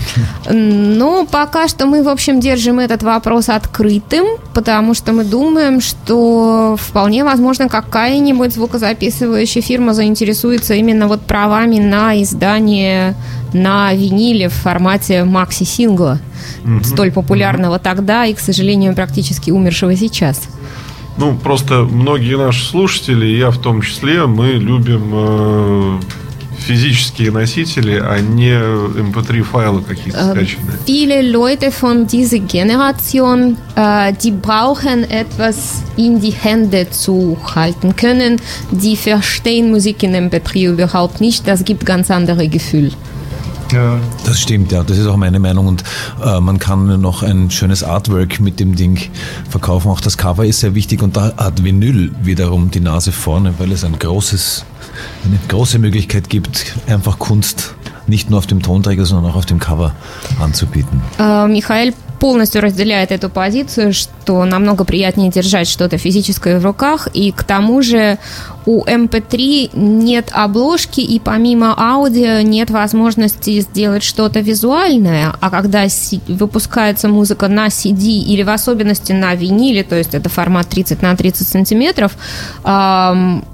Ну, 0.50 1.26
пока 1.26 1.68
что 1.68 1.86
мы, 1.86 2.02
в 2.02 2.08
общем, 2.08 2.40
держим 2.40 2.78
этот 2.78 3.02
вопрос 3.02 3.39
вопрос 3.40 3.48
открытым, 3.48 4.26
потому 4.54 4.94
что 4.94 5.12
мы 5.12 5.24
думаем, 5.24 5.80
что 5.80 6.76
вполне 6.78 7.24
возможно 7.24 7.68
какая-нибудь 7.68 8.52
звукозаписывающая 8.52 9.62
фирма 9.62 9.94
заинтересуется 9.94 10.74
именно 10.74 11.08
вот 11.08 11.22
правами 11.22 11.78
на 11.78 12.22
издание 12.22 13.14
на 13.52 13.92
виниле 13.94 14.48
в 14.48 14.52
формате 14.52 15.24
макси-сингла, 15.24 16.18
угу. 16.64 16.84
столь 16.84 17.10
популярного 17.10 17.76
угу. 17.76 17.82
тогда 17.82 18.26
и, 18.26 18.34
к 18.34 18.40
сожалению, 18.40 18.94
практически 18.94 19.50
умершего 19.50 19.96
сейчас. 19.96 20.48
Ну, 21.16 21.36
просто 21.36 21.82
многие 21.82 22.36
наши 22.36 22.64
слушатели, 22.64 23.26
я 23.26 23.50
в 23.50 23.58
том 23.58 23.82
числе, 23.82 24.26
мы 24.26 24.52
любим 24.52 25.10
э, 25.12 26.00
физические 26.69 27.31
носители, 27.31 28.01
а 28.03 28.19
не 28.19 28.51
MP3-File 28.51 29.81
какие-то 29.81 30.19
ähm, 30.19 30.31
скачанные. 30.31 30.77
Viele 30.85 31.21
Leute 31.21 31.71
von 31.71 32.07
dieser 32.07 32.39
Generation, 32.39 33.57
äh, 33.75 34.13
die 34.13 34.31
brauchen 34.31 35.09
etwas 35.09 35.83
in 35.97 36.21
die 36.21 36.31
Hände 36.31 36.89
zu 36.89 37.37
halten 37.55 37.95
können. 37.95 38.41
Die 38.71 38.95
verstehen 38.95 39.71
Musik 39.71 40.03
in 40.03 40.15
MP3 40.15 40.73
überhaupt 40.73 41.21
nicht. 41.21 41.47
Das 41.47 41.65
gibt 41.65 41.85
ganz 41.85 42.09
andere 42.09 42.47
Gefühle. 42.47 42.91
Ja. 43.71 43.99
Das 44.25 44.39
stimmt, 44.39 44.71
ja. 44.71 44.83
Das 44.83 44.97
ist 44.97 45.07
auch 45.07 45.17
meine 45.17 45.39
Meinung. 45.39 45.67
Und 45.67 45.83
äh, 46.23 46.39
man 46.39 46.59
kann 46.59 47.01
noch 47.01 47.23
ein 47.23 47.49
schönes 47.51 47.83
Artwork 47.83 48.39
mit 48.39 48.59
dem 48.59 48.75
Ding 48.75 48.99
verkaufen. 49.49 49.89
Auch 49.89 50.01
das 50.01 50.17
Cover 50.17 50.45
ist 50.45 50.59
sehr 50.59 50.75
wichtig 50.75 51.01
und 51.01 51.17
da 51.17 51.33
hat 51.37 51.63
Vinyl 51.63 52.11
wiederum 52.21 52.71
die 52.71 52.79
Nase 52.79 53.11
vorne, 53.11 53.55
weil 53.57 53.71
es 53.71 53.83
ein 53.83 53.97
großes, 53.97 54.65
eine 55.24 55.38
große 55.48 55.78
Möglichkeit 55.78 56.28
gibt, 56.28 56.66
einfach 56.86 57.18
Kunst 57.18 57.74
nicht 58.06 58.30
nur 58.30 58.38
auf 58.38 58.46
dem 58.46 58.62
Tonträger, 58.62 59.04
sondern 59.04 59.32
auch 59.32 59.36
auf 59.36 59.46
dem 59.46 59.58
Cover 59.58 59.94
anzubieten. 60.40 61.02
Äh, 61.18 61.46
Michael 61.46 61.94
полностью 62.18 62.60
разделяет 62.60 63.10
эту 63.10 63.30
позицию, 63.30 63.94
что 63.94 64.44
намного 64.44 64.84
приятнее 64.84 65.30
держать 65.30 65.68
что-то 65.68 65.98
физическое 65.98 66.60
в 66.60 66.64
руках, 66.64 67.08
и 67.14 67.32
к 67.32 67.42
тому 67.42 67.82
же 67.82 68.18
у 68.66 68.84
MP3 68.84 69.70
нет 69.74 70.30
обложки, 70.32 71.00
и 71.00 71.18
помимо 71.18 71.74
аудио 71.78 72.40
нет 72.42 72.70
возможности 72.70 73.60
сделать 73.60 74.02
что-то 74.02 74.40
визуальное, 74.40 75.34
а 75.40 75.50
когда 75.50 75.86
выпускается 76.28 77.08
музыка 77.08 77.48
на 77.48 77.66
CD 77.66 78.20
или 78.20 78.42
в 78.42 78.50
особенности 78.50 79.12
на 79.12 79.34
виниле, 79.34 79.82
то 79.82 79.96
есть 79.96 80.14
это 80.14 80.28
формат 80.28 80.68
30 80.68 81.02
на 81.02 81.16
30 81.16 81.46
сантиметров, 81.46 82.16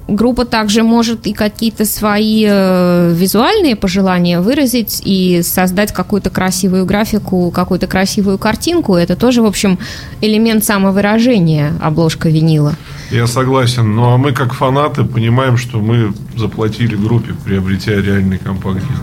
группа 0.08 0.44
также 0.44 0.82
может 0.82 1.26
и 1.26 1.32
какие-то 1.32 1.84
свои 1.84 2.44
э, 2.48 3.12
визуальные 3.14 3.76
пожелания 3.76 4.40
выразить 4.40 5.02
и 5.04 5.42
создать 5.42 5.92
какую-то 5.92 6.30
красивую 6.30 6.86
графику, 6.86 7.50
какую-то 7.50 7.86
красивую 7.86 8.38
картинку. 8.38 8.94
Это 8.94 9.16
тоже, 9.16 9.42
в 9.42 9.46
общем, 9.46 9.78
элемент 10.20 10.64
самовыражения 10.64 11.72
обложка 11.80 12.28
винила. 12.28 12.74
Я 13.11 13.27
согласен. 13.27 13.95
Ну 13.95 14.13
а 14.13 14.17
мы, 14.17 14.31
как 14.31 14.53
фанаты, 14.53 15.03
понимаем, 15.03 15.57
что 15.57 15.79
мы 15.79 16.13
заплатили 16.37 16.95
группе, 16.95 17.33
приобретя 17.45 17.93
реальный 17.93 18.37
компакт-диск. 18.37 19.01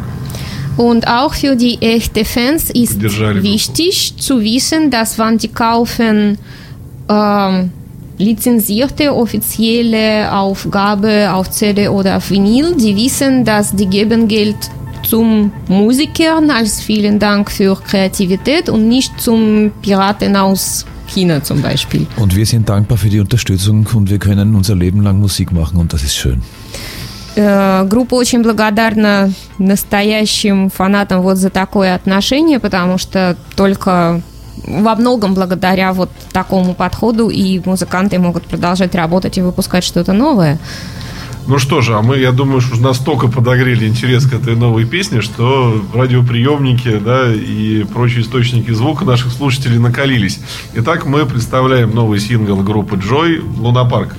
Und 0.78 1.08
auch 1.08 1.34
für 1.34 1.56
die 1.56 1.76
echten 1.82 2.24
Fans 2.24 2.70
ist 2.70 3.02
wichtig 3.02 4.14
zu 4.16 4.40
wissen, 4.40 4.92
dass 4.92 5.18
wenn 5.18 5.36
die 5.36 5.48
kaufen 5.48 6.38
ähm, 7.08 7.72
lizenzierte 8.16 9.12
offizielle 9.12 10.32
Aufgabe 10.32 11.32
auf 11.32 11.50
CD 11.50 11.88
oder 11.88 12.18
auf 12.18 12.30
Vinyl, 12.30 12.76
die 12.76 12.94
wissen, 12.96 13.44
dass 13.44 13.74
die 13.74 13.86
geben 13.86 14.28
Geld 14.28 14.56
zum 15.02 15.52
Musikern 15.68 16.50
als 16.50 16.80
vielen 16.80 17.18
Dank 17.18 17.50
für 17.50 17.74
Kreativität 17.76 18.68
und 18.68 18.88
nicht 18.88 19.20
zum 19.20 19.72
Piraten 19.82 20.36
aus 20.36 20.84
China 21.13 21.43
zum 21.43 21.61
Beispiel. 21.61 22.07
Und 22.17 22.35
wir 22.35 22.45
sind 22.45 22.69
dankbar 22.69 22.97
für 22.97 23.09
die 23.09 23.19
Unterstützung 23.19 23.87
und 23.93 24.09
wir 24.09 24.19
können 24.19 24.55
unser 24.55 24.75
Leben 24.75 25.01
lang 25.01 25.19
Musik 25.19 25.51
machen 25.51 25.77
und 25.77 25.93
das 25.93 26.03
ist 26.03 26.15
schön. 26.15 26.41
Группа 27.35 28.13
очень 28.13 28.43
благодарна 28.43 29.31
настоящим 29.57 30.69
фанатам 30.69 31.23
вот 31.23 31.37
за 31.37 31.49
такое 31.49 31.95
отношение, 31.95 32.59
потому 32.59 32.99
что 32.99 33.35
только 33.55 34.21
во 34.67 34.95
многом 34.95 35.33
благодаря 35.33 35.93
вот 35.93 36.11
такому 36.31 36.75
подходу 36.75 37.29
и 37.29 37.59
музыканты 37.65 38.19
могут 38.19 38.43
продолжать 38.45 38.93
работать 38.93 39.37
и 39.39 39.41
выпускать 39.41 39.83
что-то 39.83 40.13
новое. 40.13 40.59
Ну 41.45 41.59
что 41.59 41.81
же, 41.81 41.95
а 41.95 42.01
мы, 42.01 42.17
я 42.17 42.31
думаю, 42.31 42.61
что 42.61 42.81
настолько 42.81 43.27
подогрели 43.27 43.85
интерес 43.85 44.25
к 44.25 44.33
этой 44.33 44.55
новой 44.55 44.85
песне, 44.85 45.21
что 45.21 45.83
радиоприемники, 45.93 46.99
да, 46.99 47.33
и 47.33 47.83
прочие 47.83 48.21
источники 48.21 48.71
звука 48.71 49.03
наших 49.03 49.33
слушателей 49.33 49.77
накалились. 49.77 50.39
Итак, 50.73 51.05
мы 51.05 51.25
представляем 51.25 51.91
новый 51.91 52.19
сингл 52.19 52.63
группы 52.63 52.95
Joy 52.95 53.43
«Лунапарк». 53.59 54.15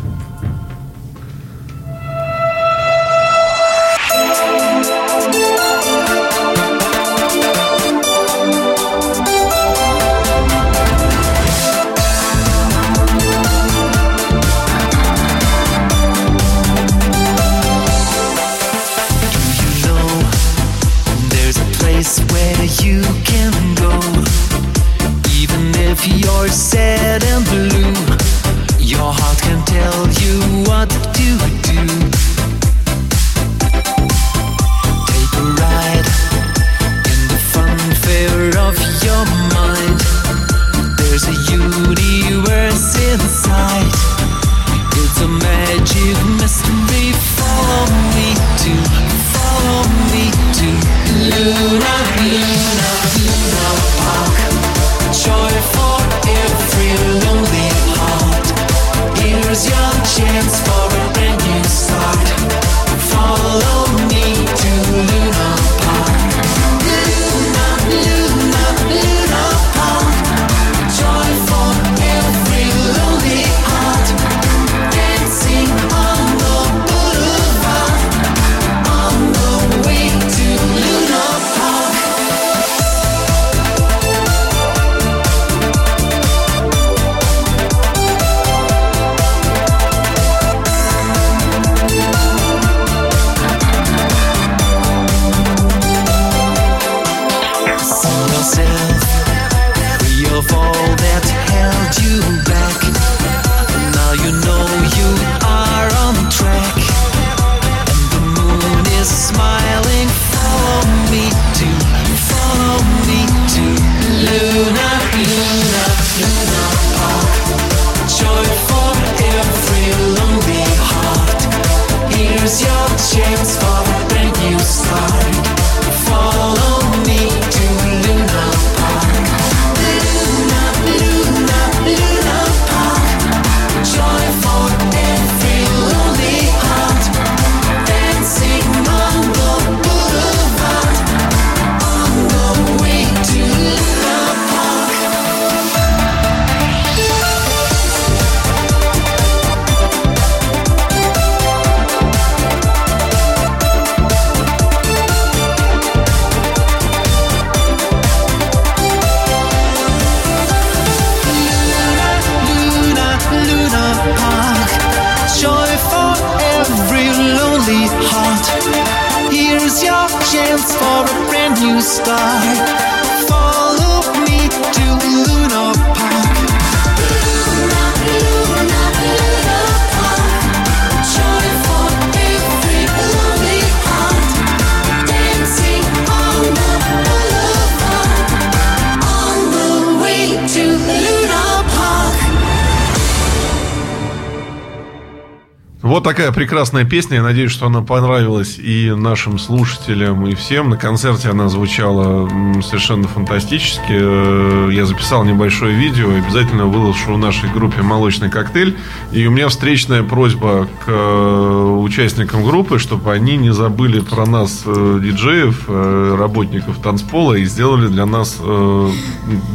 Такая 196.04 196.32
прекрасная 196.32 196.84
песня. 196.84 197.16
Я 197.16 197.22
надеюсь, 197.22 197.50
что 197.50 197.64
она 197.64 197.80
понравилась 197.80 198.58
и 198.58 198.92
нашим 198.94 199.38
слушателям, 199.38 200.26
и 200.26 200.34
всем. 200.34 200.68
На 200.68 200.76
концерте 200.76 201.30
она 201.30 201.48
звучала 201.48 202.28
совершенно 202.60 203.08
фантастически. 203.08 203.80
Э, 203.88 204.68
Я 204.70 204.84
записал 204.84 205.24
небольшое 205.24 205.74
видео, 205.74 206.10
обязательно 206.10 206.66
выложу 206.66 207.14
в 207.14 207.18
нашей 207.18 207.48
группе 207.48 207.80
«Молочный 207.80 208.28
коктейль». 208.28 208.76
И 209.12 209.26
у 209.26 209.30
меня 209.30 209.48
встречная 209.48 210.02
просьба 210.02 210.68
к 210.84 210.88
э, 210.88 211.78
участникам 211.80 212.44
группы, 212.44 212.78
чтобы 212.78 213.10
они 213.10 213.38
не 213.38 213.54
забыли 213.54 214.00
про 214.00 214.26
нас, 214.26 214.64
э, 214.66 215.00
диджеев, 215.02 215.70
работников 216.18 216.80
танцпола, 216.82 217.32
и 217.32 217.46
сделали 217.46 217.88
для 217.88 218.04
нас 218.04 218.38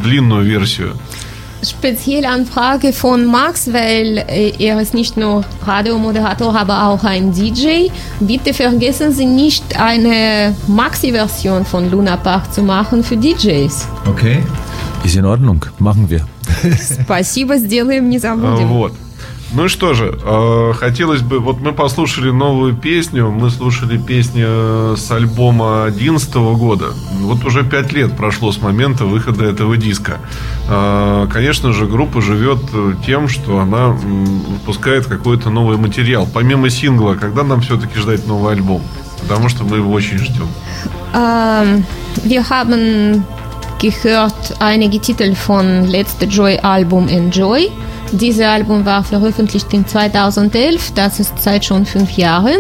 длинную 0.01 0.43
версию. 0.43 0.95
Spezielle 1.62 2.28
Anfrage 2.28 2.92
von 2.92 3.24
Max, 3.24 3.72
weil 3.72 4.18
äh, 4.28 4.52
er 4.58 4.78
ist 4.80 4.92
nicht 4.92 5.16
nur 5.16 5.44
Radiomoderator, 5.66 6.54
aber 6.54 6.88
auch 6.88 7.04
ein 7.04 7.32
DJ. 7.32 7.88
Bitte 8.20 8.52
vergessen 8.52 9.12
Sie 9.12 9.24
nicht, 9.24 9.78
eine 9.80 10.54
Maxi-Version 10.66 11.64
von 11.64 11.90
Luna 11.90 12.16
Park 12.16 12.52
zu 12.52 12.62
machen 12.62 13.02
für 13.02 13.16
DJs. 13.16 13.88
Okay. 14.06 14.42
Ist 15.04 15.16
in 15.16 15.24
Ordnung, 15.24 15.64
machen 15.78 16.08
wir. 16.10 16.26
Спасибо, 17.04 17.58
сделаем, 17.58 18.08
не 18.08 18.16
А, 18.18 18.20
забудем. 18.20 18.68
Вот. 18.68 18.92
Ну 19.51 19.67
что 19.67 19.93
же, 19.93 20.17
э, 20.23 20.73
хотелось 20.77 21.21
бы... 21.21 21.39
Вот 21.39 21.59
мы 21.59 21.73
послушали 21.73 22.29
новую 22.29 22.75
песню, 22.75 23.31
мы 23.31 23.49
слушали 23.49 23.97
песню 23.97 24.45
э, 24.47 24.95
с 24.95 25.09
альбома 25.11 25.85
2011 25.85 26.35
года. 26.35 26.85
Вот 27.21 27.43
уже 27.45 27.63
пять 27.63 27.91
лет 27.91 28.15
прошло 28.15 28.51
с 28.51 28.61
момента 28.61 29.05
выхода 29.05 29.45
этого 29.45 29.75
диска. 29.75 30.19
Э, 30.67 31.27
Конечно 31.31 31.73
же, 31.73 31.87
группа 31.87 32.21
живет 32.21 32.59
тем, 33.05 33.27
что 33.27 33.59
она 33.59 33.87
выпускает 33.87 35.07
какой-то 35.07 35.49
новый 35.49 35.77
материал. 35.77 36.27
Помимо 36.31 36.69
сингла, 36.69 37.15
когда 37.15 37.43
нам 37.43 37.61
все-таки 37.61 37.97
ждать 37.99 38.27
новый 38.27 38.53
альбом? 38.53 38.83
Потому 39.21 39.49
что 39.49 39.63
мы 39.63 39.77
его 39.77 39.91
очень 39.91 40.19
ждем. 40.19 40.47
Ähm, 41.13 41.83
wir 42.23 42.47
haben 42.49 43.23
gehört 43.79 44.55
einige 44.59 44.99
Titel 44.99 45.33
von 45.33 45.85
letzte 45.85 46.27
Joy-Album 46.27 47.07
Enjoy. 47.07 47.71
Dieses 48.12 48.42
Album 48.42 48.84
war 48.84 49.02
veröffentlicht 49.02 49.72
in 49.72 49.86
2011, 49.86 50.92
das 50.94 51.18
ist 51.18 51.38
seit 51.38 51.64
schon 51.64 51.84
fünf 51.84 52.10
Jahren. 52.12 52.58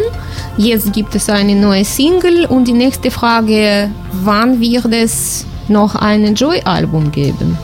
Jetzt 0.56 0.92
gibt 0.92 1.14
es 1.14 1.28
eine 1.28 1.54
neue 1.54 1.84
Single 1.84 2.46
und 2.46 2.66
die 2.66 2.72
nächste 2.72 3.10
Frage, 3.10 3.90
wann 4.12 4.60
wird 4.60 4.92
es 4.92 5.46
noch 5.68 5.94
ein 5.94 6.34
Joy-Album 6.34 7.12
geben? 7.12 7.56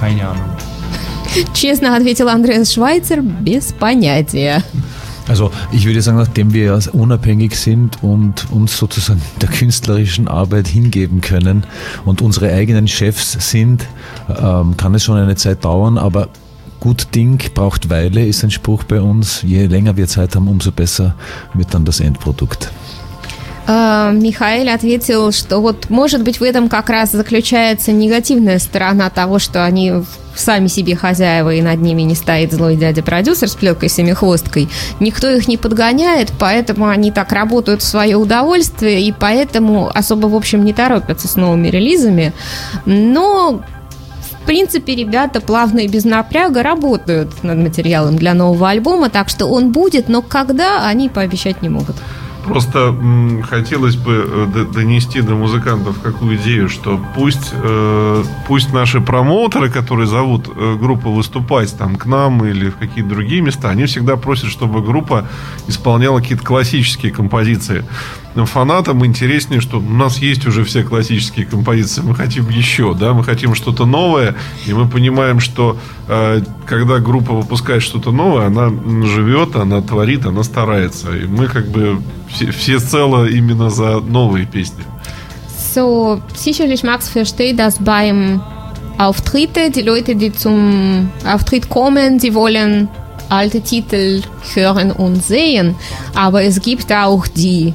Keine 0.00 0.28
Ahnung. 0.28 0.50
Честно 1.54 1.94
ответил 1.94 2.28
Андреас 2.28 2.72
Швайцер, 2.72 3.22
без 3.22 3.72
понятия. 3.72 4.64
Also 5.28 5.52
ich 5.70 5.86
würde 5.86 6.02
sagen, 6.02 6.16
nachdem 6.18 6.52
wir 6.52 6.64
ja 6.64 6.78
unabhängig 6.92 7.54
sind 7.54 8.02
und 8.02 8.50
uns 8.50 8.76
sozusagen 8.76 9.22
der 9.40 9.48
künstlerischen 9.48 10.26
Arbeit 10.26 10.66
hingeben 10.66 11.20
können 11.20 11.64
und 12.04 12.20
unsere 12.20 12.52
eigenen 12.52 12.88
Chefs 12.88 13.36
sind, 13.38 13.86
ähm, 14.28 14.76
kann 14.76 14.92
es 14.96 15.04
schon 15.04 15.16
eine 15.16 15.36
Zeit 15.36 15.64
dauern, 15.64 15.98
aber 15.98 16.28
gut 16.79 17.07
Ding 17.15 17.39
braucht 17.53 17.89
Weile, 17.89 18.25
ist 18.25 18.43
ein 18.43 18.51
Spruch 18.51 18.83
bei 18.83 19.01
uns. 19.01 19.41
Je 19.41 19.65
länger 19.65 19.97
wir 19.97 20.07
Zeit 20.07 20.35
haben, 20.35 20.47
umso 20.47 20.71
besser 20.71 21.15
wird 21.53 21.73
dann 21.73 21.85
das 21.85 21.99
Endprodukt. 21.99 22.71
Э, 23.67 24.11
Михаил 24.13 24.69
ответил, 24.69 25.31
что 25.31 25.59
вот, 25.59 25.89
может 25.89 26.23
быть, 26.23 26.39
в 26.39 26.43
этом 26.43 26.69
как 26.69 26.89
раз 26.89 27.11
заключается 27.11 27.91
негативная 27.91 28.59
сторона 28.59 29.09
того, 29.09 29.39
что 29.39 29.63
они 29.65 30.03
сами 30.35 30.67
себе 30.67 30.95
хозяева, 30.95 31.53
и 31.53 31.61
над 31.61 31.81
ними 31.81 32.01
не 32.01 32.13
стоит 32.13 32.51
злой 32.51 32.75
дядя-продюсер 32.75 33.47
с 33.47 33.55
плеткой 33.55 33.89
семихвосткой. 33.89 34.69
Никто 34.99 35.29
их 35.29 35.47
не 35.47 35.57
подгоняет, 35.57 36.31
поэтому 36.37 36.87
они 36.87 37.11
так 37.11 37.31
работают 37.31 37.81
в 37.81 37.85
свое 37.85 38.17
удовольствие, 38.17 39.01
и 39.01 39.13
поэтому 39.17 39.89
особо, 39.93 40.27
в 40.27 40.35
общем, 40.35 40.65
не 40.65 40.73
торопятся 40.73 41.27
с 41.27 41.35
новыми 41.35 41.69
релизами. 41.69 42.33
Но 42.85 43.61
в 44.45 44.47
принципе, 44.47 44.95
ребята 44.95 45.41
плавно 45.41 45.79
и 45.79 45.87
без 45.87 46.05
напряга 46.05 46.61
работают 46.61 47.43
над 47.43 47.57
материалом 47.57 48.15
для 48.15 48.35
нового 48.35 48.69
альбома, 48.69 49.09
так 49.09 49.27
что 49.27 49.47
он 49.47 49.71
будет, 49.71 50.07
но 50.07 50.21
когда, 50.21 50.87
они 50.87 51.09
пообещать 51.09 51.63
не 51.63 51.69
могут. 51.69 51.95
Просто 52.43 52.95
хотелось 53.49 53.95
бы 53.95 54.23
э, 54.55 54.65
донести 54.71 55.21
до 55.21 55.33
музыкантов 55.33 55.99
какую 55.99 56.35
идею, 56.35 56.69
что 56.69 56.99
пусть, 57.15 57.53
э, 57.53 58.23
пусть 58.47 58.71
наши 58.71 59.01
промоутеры, 59.01 59.71
которые 59.71 60.05
зовут 60.05 60.47
э, 60.55 60.75
группу 60.79 61.09
выступать 61.09 61.75
там 61.75 61.95
к 61.95 62.05
нам 62.05 62.45
или 62.45 62.69
в 62.69 62.77
какие-то 62.77 63.09
другие 63.09 63.41
места, 63.41 63.71
они 63.71 63.85
всегда 63.85 64.15
просят, 64.15 64.51
чтобы 64.51 64.83
группа 64.83 65.27
исполняла 65.65 66.19
какие-то 66.19 66.43
классические 66.43 67.11
композиции. 67.11 67.83
Фанатам 68.43 69.05
интереснее, 69.05 69.61
что 69.61 69.77
у 69.77 69.81
нас 69.81 70.17
есть 70.17 70.45
уже 70.45 70.65
все 70.65 70.83
классические 70.83 71.45
композиции, 71.45 72.01
мы 72.01 72.13
хотим 72.13 72.49
еще, 72.49 72.93
да, 72.93 73.13
мы 73.13 73.23
хотим 73.23 73.55
что-то 73.55 73.85
новое, 73.85 74.35
и 74.67 74.73
мы 74.73 74.87
понимаем, 74.87 75.39
что 75.39 75.77
э, 76.09 76.41
когда 76.65 76.99
группа 76.99 77.33
выпускает 77.33 77.81
что-то 77.81 78.11
новое, 78.11 78.47
она 78.47 78.69
живет, 79.05 79.55
она 79.55 79.81
творит, 79.81 80.25
она 80.25 80.43
старается, 80.43 81.15
и 81.15 81.25
мы 81.25 81.47
как 81.47 81.69
бы 81.69 82.01
все, 82.27 82.51
все 82.51 82.79
цело 82.79 83.25
именно 83.25 83.69
за 83.69 84.01
новые 84.01 84.45
песни. 84.45 84.83
So, 85.73 86.21
sicherlich 86.35 86.83
Max 86.83 87.09
versteht, 87.09 87.57
dass 87.57 87.79
beim 87.79 88.41
Auftritte 88.97 89.71
die 89.71 89.81
Leute, 89.81 90.15
die 90.15 90.31
zum 90.31 91.09
Auftritt 91.25 91.69
kommen, 91.69 92.19
sie 92.19 92.33
wollen 92.33 92.87
alte 93.29 93.61
Titel 93.61 94.21
hören 94.53 94.91
und 94.91 95.23
sehen, 95.23 95.75
aber 96.13 96.43
es 96.43 96.61
gibt 96.61 96.91
auch 96.91 97.27
die 97.27 97.73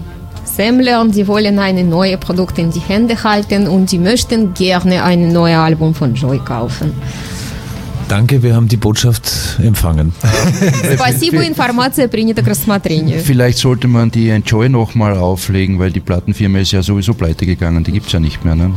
Sammler, 0.50 1.06
die 1.08 1.28
wollen 1.28 1.60
eine 1.60 1.84
neue 1.84 2.18
Produkt 2.18 2.58
in 2.60 2.72
die 2.72 2.80
Hände 2.80 3.24
halten 3.24 3.68
und 3.68 3.92
die 3.92 4.00
möchten 4.00 4.54
gerne 4.54 5.04
ein 5.04 5.32
neues 5.34 5.58
Album 5.58 5.94
von 5.94 6.16
Joy 6.16 6.40
kaufen. 6.40 6.94
Danke, 8.08 8.44
wir 8.44 8.56
haben 8.56 8.68
die 8.68 8.78
Botschaft 8.78 9.58
empfangen. 9.64 10.14
Спасибо, 10.94 11.44
информация 11.44 12.08
принята 12.08 12.44
к 12.44 12.48
рассмотрению. 12.48 13.20
Vielleicht 13.20 13.58
sollte 13.58 13.88
man 13.88 14.12
die 14.12 14.30
Enjoy 14.30 14.70
nochmal 14.70 15.18
auflegen, 15.18 15.80
weil 15.80 15.92
die 15.92 16.02
Plattenfirma 16.02 16.60
ist 16.60 16.72
ja 16.72 16.84
sowieso 16.84 17.16
pleite 17.16 17.48
gegangen, 17.48 17.84
die 17.84 17.92
gibt 17.92 18.06
es 18.08 18.14
ja 18.14 18.20
nicht 18.20 18.46
mehr. 18.46 18.56
Ne? 18.56 18.72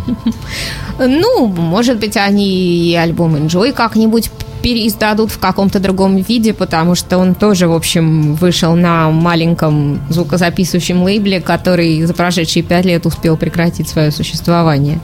Ну, 0.98 1.46
может 1.46 2.00
быть, 2.00 2.16
они 2.16 2.90
и 2.90 2.94
альбом 2.94 3.36
Enjoy 3.36 3.72
как-нибудь 3.72 4.30
переиздадут 4.63 5.29
в 5.29 5.39
каком-то 5.39 5.79
другом 5.79 6.17
виде, 6.17 6.53
потому 6.53 6.95
что 6.95 7.17
он 7.17 7.35
тоже, 7.35 7.67
в 7.67 7.73
общем, 7.73 8.33
вышел 8.33 8.75
на 8.75 9.11
маленьком 9.11 9.99
звукозаписывающем 10.09 11.03
лейбле, 11.03 11.41
который 11.41 12.01
за 12.03 12.13
прошедшие 12.13 12.63
пять 12.63 12.85
лет 12.85 13.05
успел 13.05 13.37
прекратить 13.37 13.89
свое 13.89 14.09
существование. 14.09 14.99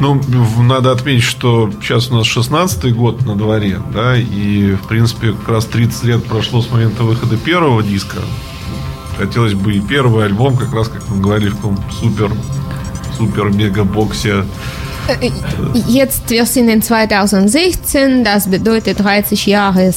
Ну, 0.00 0.20
надо 0.60 0.90
отметить, 0.90 1.22
что 1.22 1.70
сейчас 1.80 2.10
у 2.10 2.16
нас 2.16 2.26
16-й 2.26 2.90
год 2.90 3.24
на 3.24 3.36
дворе, 3.36 3.80
да, 3.94 4.16
и, 4.16 4.72
в 4.72 4.88
принципе, 4.88 5.32
как 5.32 5.48
раз 5.48 5.66
30 5.66 6.04
лет 6.04 6.24
прошло 6.24 6.60
с 6.60 6.68
момента 6.68 7.04
выхода 7.04 7.36
первого 7.36 7.80
диска. 7.80 8.18
Хотелось 9.16 9.54
бы 9.54 9.74
и 9.74 9.80
первый 9.80 10.24
альбом, 10.24 10.56
как 10.56 10.74
раз, 10.74 10.88
как 10.88 11.08
мы 11.08 11.22
говорили, 11.22 11.50
в 11.50 11.56
каком 11.56 11.78
супер, 11.92 12.32
супер-мега-боксе. 13.16 14.44
Jetzt, 15.86 16.30
wir 16.30 16.46
sind 16.46 16.68
in 16.68 16.80
2016, 16.82 18.24
das 18.24 18.48
bedeutet 18.48 19.00
30 19.00 19.46
Jahre 19.46 19.92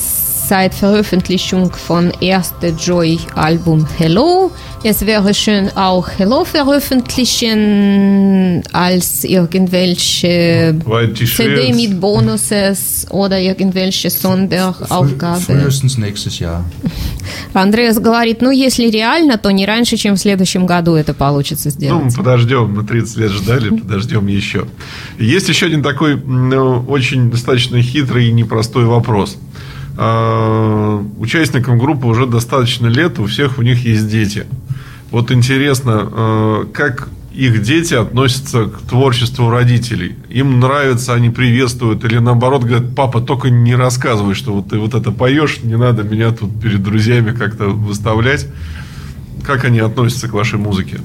seit 0.48 0.74
Veröffentlichung 0.74 1.72
von 1.74 2.12
erste 2.22 2.68
Joy-Album 2.70 3.86
Hello. 3.98 4.50
Es 4.82 5.06
wäre 5.06 5.34
schön 5.34 5.70
auch 5.76 6.08
Hello 6.18 6.45
veröffentlichen 6.45 8.64
als 8.72 9.26
irgendwelche 9.26 10.74
CD 11.36 11.74
mit 11.74 12.00
Bonuses 12.00 13.08
oder 13.10 13.38
irgendwelche 13.39 14.10
Sonderaufgaben. 14.10 15.41
Frühestens 15.41 15.98
nächstes 15.98 16.39
Jahr. 16.39 16.64
Андреас 17.54 18.00
говорит, 18.00 18.41
ну 18.41 18.52
если 18.52 18.89
реально, 18.89 19.38
то 19.38 19.52
не 19.52 19.66
раньше, 19.66 19.98
чем 19.98 20.16
в 20.16 20.20
следующем 20.20 20.66
году 20.66 20.95
это 20.95 21.14
получится 21.14 21.68
Ну, 21.68 21.72
сделать. 21.74 22.04
мы 22.06 22.12
подождем, 22.24 22.74
мы 22.74 22.84
30 22.84 23.18
лет 23.18 23.32
ждали, 23.32 23.70
подождем 23.72 24.28
еще. 24.28 24.66
Есть 25.20 25.50
еще 25.50 25.66
один 25.66 25.84
такой 25.84 26.16
ну, 26.16 26.86
очень 26.88 27.30
достаточно 27.30 27.82
хитрый 27.82 28.30
и 28.30 28.32
непростой 28.32 28.86
вопрос. 28.86 29.36
А, 29.36 29.39
Участникам 29.98 31.80
группы 31.80 32.06
уже 32.06 32.28
достаточно 32.28 32.88
лет, 32.88 33.18
у 33.20 33.26
всех 33.26 33.58
у 33.58 33.64
них 33.64 33.84
есть 33.84 34.08
дети. 34.08 34.45
Вот 35.10 35.32
интересно, 35.32 36.08
э, 36.12 36.66
как 36.72 37.10
их 37.34 37.62
дети 37.62 37.93
относятся 37.93 38.66
к 38.66 38.82
творчеству 38.82 39.50
родителей. 39.50 40.16
Им 40.30 40.60
нравится, 40.60 41.14
они 41.14 41.30
приветствуют, 41.30 42.04
или 42.04 42.18
наоборот 42.18 42.64
говорят, 42.64 42.95
папа, 42.95 43.22
только 43.22 43.50
не 43.50 43.76
рассказывай, 43.76 44.34
что 44.34 44.54
вот 44.54 44.70
ты 44.70 44.80
вот 44.80 44.95
это 44.95 45.12
поешь, 45.12 45.60
не 45.64 45.78
надо 45.78 46.04
меня 46.04 46.32
тут 46.32 46.60
перед 46.60 46.84
друзьями 46.84 47.32
как-то 47.32 47.66
выставлять. 47.66 48.48
Как 49.43 49.66
они 49.66 49.80
относятся 49.80 50.28
к 50.28 50.34
вашей 50.34 50.60
музыке? 50.60 51.00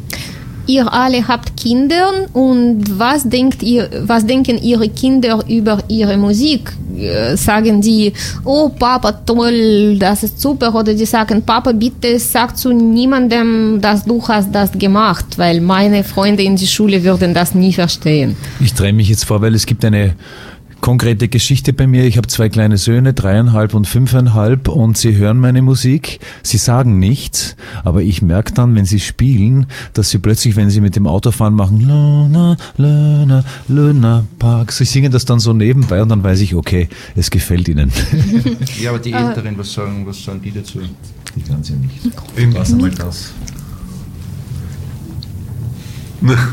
Ihr 0.67 0.93
alle 0.93 1.27
habt 1.27 1.57
Kinder 1.57 2.13
und 2.33 2.99
was 2.99 3.29
denkt 3.29 3.63
ihr, 3.63 3.89
was 4.07 4.25
denken 4.25 4.63
ihre 4.63 4.89
Kinder 4.89 5.43
über 5.49 5.79
ihre 5.89 6.17
Musik? 6.17 6.73
Äh, 6.97 7.37
Sagen 7.37 7.81
die, 7.81 8.13
oh 8.45 8.69
Papa, 8.69 9.13
toll, 9.13 9.97
das 9.99 10.23
ist 10.23 10.41
super, 10.41 10.75
oder 10.75 10.95
die 10.95 11.05
sagen, 11.07 11.43
Papa, 11.43 11.73
bitte 11.73 12.19
sag 12.19 12.57
zu 12.57 12.73
niemandem, 12.73 13.81
dass 13.81 14.05
du 14.05 14.23
hast 14.27 14.55
das 14.55 14.71
gemacht, 14.73 15.27
weil 15.37 15.61
meine 15.61 16.05
Freunde 16.05 16.43
in 16.43 16.57
der 16.57 16.67
Schule 16.67 17.03
würden 17.03 17.35
das 17.35 17.55
nie 17.55 17.73
verstehen. 17.73 18.37
Ich 18.61 18.75
drehe 18.75 18.93
mich 18.93 19.09
jetzt 19.09 19.25
vor, 19.25 19.41
weil 19.41 19.55
es 19.55 19.67
gibt 19.67 19.85
eine 19.85 20.15
konkrete 20.83 21.29
Geschichte 21.29 21.73
bei 21.73 21.87
mir. 21.87 22.05
Ich 22.05 22.19
habe 22.19 22.27
zwei 22.27 22.51
kleine 22.51 22.77
Söhne, 22.77 23.15
dreieinhalb 23.15 23.73
und 23.73 23.87
fünfeinhalb, 23.87 24.69
und 24.69 24.99
sie 24.99 25.17
hören 25.17 25.39
meine 25.39 25.63
Musik. 25.63 26.21
Sie 26.43 26.59
sagen 26.59 26.99
nichts, 26.99 27.57
aber 27.85 28.03
ich 28.03 28.21
merke 28.21 28.53
dann, 28.53 28.75
wenn 28.75 28.85
sie 28.85 29.01
spielen, 29.01 29.67
dass 29.95 30.11
sie 30.11 30.19
plötzlich, 30.19 30.57
wenn 30.57 30.69
sie 30.69 30.83
mit 30.83 30.97
dem 30.97 31.07
Auto 31.07 31.31
fahren, 31.31 31.55
machen 31.55 31.81
Luna, 31.81 32.57
Luna, 32.77 33.45
Luna 33.69 34.25
Park. 34.39 34.73
Sie 34.73 34.85
singen 34.85 35.13
das 35.13 35.25
dann 35.25 35.39
so 35.39 35.53
nebenbei 35.55 36.03
und 36.03 36.09
dann 36.09 36.23
weiß 36.23 36.41
ich, 36.41 36.55
okay, 36.55 36.89
es 37.17 37.31
gefällt 37.31 37.69
ihnen. 37.69 37.91
Ja, 38.81 38.91
aber 38.91 38.99
die 38.99 39.13
Älteren, 39.13 39.57
was 39.57 39.73
sagen, 39.73 40.05
was 40.07 40.25
sagen 40.25 40.41
die 40.43 40.51
dazu? 40.51 40.81
Die 41.37 41.43
kann 41.43 41.63
sie 41.63 41.75
nicht. 41.75 42.01
Was 42.55 42.73
einmal 42.73 42.91
das. 42.91 43.33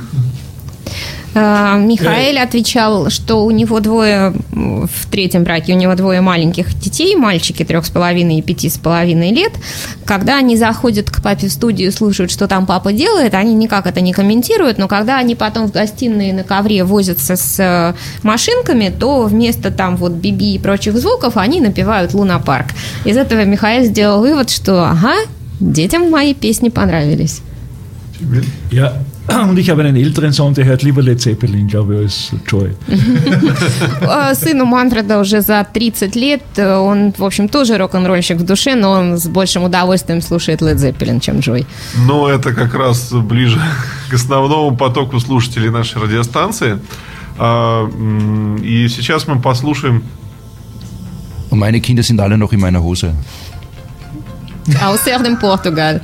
Э, 1.34 1.78
Михаил 1.78 2.42
отвечал, 2.42 3.10
что 3.10 3.46
у 3.46 3.52
него 3.52 3.80
двое, 3.80 4.34
в 4.52 5.10
третьем 5.12 5.44
браке 5.44 5.74
у 5.74 5.78
него 5.78 5.96
двое 5.96 6.22
маленьких 6.22 6.78
детей, 6.80 7.16
мальчики 7.16 7.64
трех 7.64 7.86
с 7.86 7.90
половиной 7.90 8.40
и 8.40 8.42
пяти 8.42 8.70
с 8.70 8.78
половиной 8.78 9.32
лет. 9.32 9.54
Когда 10.06 10.38
они 10.38 10.58
заходят 10.58 11.10
к 11.10 11.22
папе 11.22 11.48
в 11.48 11.52
студию 11.52 11.92
слушают, 11.92 12.32
что 12.32 12.48
там 12.48 12.66
папа 12.66 12.92
делает, 12.94 13.34
они 13.34 13.54
никак 13.54 13.86
это 13.86 14.02
не 14.02 14.14
комментируют, 14.14 14.78
но 14.78 14.88
когда 14.88 15.18
они 15.18 15.36
потом 15.36 15.68
в 15.68 15.72
гостиной 15.72 16.32
на 16.32 16.44
ковре 16.44 16.84
возятся 16.84 17.36
с 17.36 17.60
э, 17.60 17.94
машинками, 18.24 18.92
то 18.98 19.24
вместо 19.24 19.72
там 19.72 19.98
вот 19.98 20.14
биби 20.14 20.56
и 20.56 20.60
прочих 20.60 20.98
звуков 20.98 21.38
они 21.38 21.62
напевают 21.62 22.14
Луна 22.14 22.40
Парк. 22.40 22.68
Из 23.06 23.18
этого 23.18 23.46
Михаил 23.46 23.84
сделал 23.86 24.22
вывод, 24.22 24.50
что 24.50 24.90
ага, 24.90 25.14
детям 25.60 26.10
мои 26.10 26.34
песни 26.34 26.70
понравились. 26.70 27.42
Ja, 28.72 29.02
und 29.50 29.58
ich 29.60 29.70
habe 29.70 29.84
einen 29.84 29.96
älteren 29.96 30.32
Sohn, 30.32 30.54
der 30.54 30.66
hört 30.66 30.84
lieber 30.84 31.02
Led 31.02 31.22
Zeppelin, 31.22 31.68
glaube 31.68 31.96
ich, 31.96 32.02
als 32.02 32.32
Joy. 32.48 32.72
Э, 34.02 34.36
Сыну 34.36 34.66
Манфреда 34.66 35.20
уже 35.20 35.42
за 35.42 35.64
30 35.64 36.16
лет, 36.16 36.42
он, 36.58 37.14
в 37.18 37.24
общем, 37.24 37.48
тоже 37.48 37.78
рок-н-ролльщик 37.78 38.38
в 38.38 38.46
душе, 38.46 38.76
но 38.76 38.92
он 38.92 39.18
с 39.18 39.28
большим 39.28 39.64
удовольствием 39.64 40.22
слушает 40.22 40.62
Led 40.62 40.76
Zeppelin, 40.78 41.20
чем 41.20 41.40
Джой. 41.40 41.66
Но 42.08 42.30
это 42.30 42.54
как 42.54 42.74
раз 42.74 43.12
ближе 43.12 43.60
к 44.10 44.14
основному 44.14 44.76
потоку 44.76 45.20
слушателей 45.20 45.70
нашей 45.70 46.02
радиостанции. 46.02 46.80
А, 47.38 47.88
И 48.64 48.88
сейчас 48.90 49.28
мы 49.28 49.40
послушаем 49.40 50.04
meine 51.52 51.82
Kinder 51.82 52.04
sind 52.04 52.20
alle 52.20 52.38
noch 52.38 52.54
in 52.54 52.60
meiner 52.60 52.82
Hose. 52.82 53.14
Außer 54.82 55.24
dem 55.24 55.38
Португаль. 55.39 56.02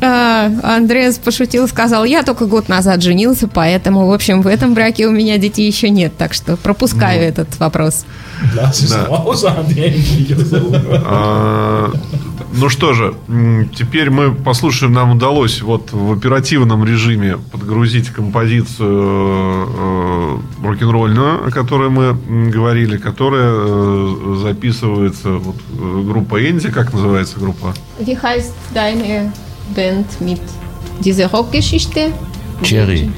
А, 0.00 0.50
Андреас 0.62 1.18
пошутил, 1.18 1.66
сказал, 1.66 2.04
я 2.04 2.22
только 2.22 2.46
год 2.46 2.68
назад 2.68 3.02
женился, 3.02 3.48
поэтому, 3.48 4.06
в 4.06 4.12
общем, 4.12 4.42
в 4.42 4.46
этом 4.46 4.74
браке 4.74 5.06
у 5.06 5.10
меня 5.10 5.38
детей 5.38 5.66
еще 5.66 5.90
нет, 5.90 6.12
так 6.16 6.34
что 6.34 6.56
пропускаю 6.56 7.22
этот 7.22 7.58
вопрос. 7.58 8.04
Ну 12.56 12.68
что 12.68 12.92
же, 12.92 13.14
теперь 13.76 14.10
мы 14.10 14.32
послушаем, 14.32 14.92
нам 14.92 15.10
удалось 15.12 15.60
вот 15.60 15.92
в 15.92 16.12
оперативном 16.12 16.84
режиме 16.84 17.36
подгрузить 17.50 18.10
композицию 18.10 19.68
э, 19.68 20.38
рок-н-ролльную, 20.62 21.48
о 21.48 21.50
которой 21.50 21.90
мы 21.90 22.16
говорили, 22.50 22.96
которая 22.96 23.50
э, 23.54 24.36
записывается 24.42 25.30
вот, 25.30 25.56
э, 25.56 26.02
группа 26.06 26.48
Энди, 26.48 26.70
как 26.70 26.92
называется 26.92 27.40
группа? 27.40 27.74
Wie 27.98 28.16
heißt 28.16 28.54
deine 28.72 29.32
Band 29.74 30.06
mit 30.20 30.40
dieser 31.00 31.26
Rockgeschichte? 31.32 32.12
Jerry. 32.62 33.10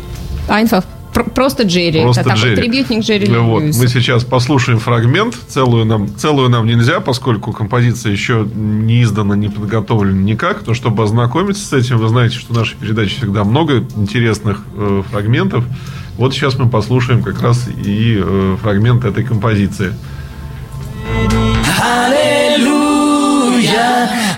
Einfach 0.49 0.85
просто 1.25 1.63
Джерри. 1.65 2.03
Просто 2.03 2.23
это 2.23 2.35
Джерри. 2.35 2.57
трибютник 2.57 3.05
Джерри 3.05 3.29
Ну 3.29 3.47
вот, 3.47 3.63
мы 3.63 3.89
сейчас 3.89 4.25
послушаем 4.25 4.79
фрагмент. 4.79 5.37
Целую 5.49 5.85
нам, 5.85 6.09
целую 6.17 6.49
нам 6.49 6.67
нельзя, 6.67 7.01
поскольку 7.01 7.53
композиция 7.53 8.13
еще 8.13 8.47
не 8.55 9.03
издана, 9.03 9.37
не 9.37 9.49
подготовлена 9.49 10.21
никак. 10.21 10.67
Но 10.67 10.75
чтобы 10.75 11.05
ознакомиться 11.05 11.67
с 11.67 11.73
этим, 11.73 11.99
вы 11.99 12.09
знаете, 12.09 12.37
что 12.37 12.53
в 12.53 12.57
нашей 12.57 12.77
передаче 12.77 13.17
всегда 13.17 13.45
много 13.45 13.85
интересных 13.97 14.63
э, 14.75 15.03
фрагментов. 15.11 15.65
Вот 16.17 16.33
сейчас 16.33 16.59
мы 16.59 16.69
послушаем 16.69 17.23
как 17.23 17.43
раз 17.43 17.69
и 17.69 18.19
э, 18.23 18.57
фрагмент 18.63 19.05
этой 19.05 19.23
композиции. 19.25 19.93
Halleluja, 21.79 22.69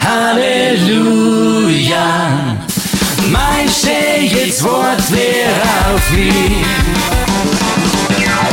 Halleluja. 0.02 1.28
Mein 3.30 3.66
jetzt 3.66 4.64
Wort 4.64 5.12
wär 5.12 5.92
auf 5.92 6.10
mich. 6.10 6.64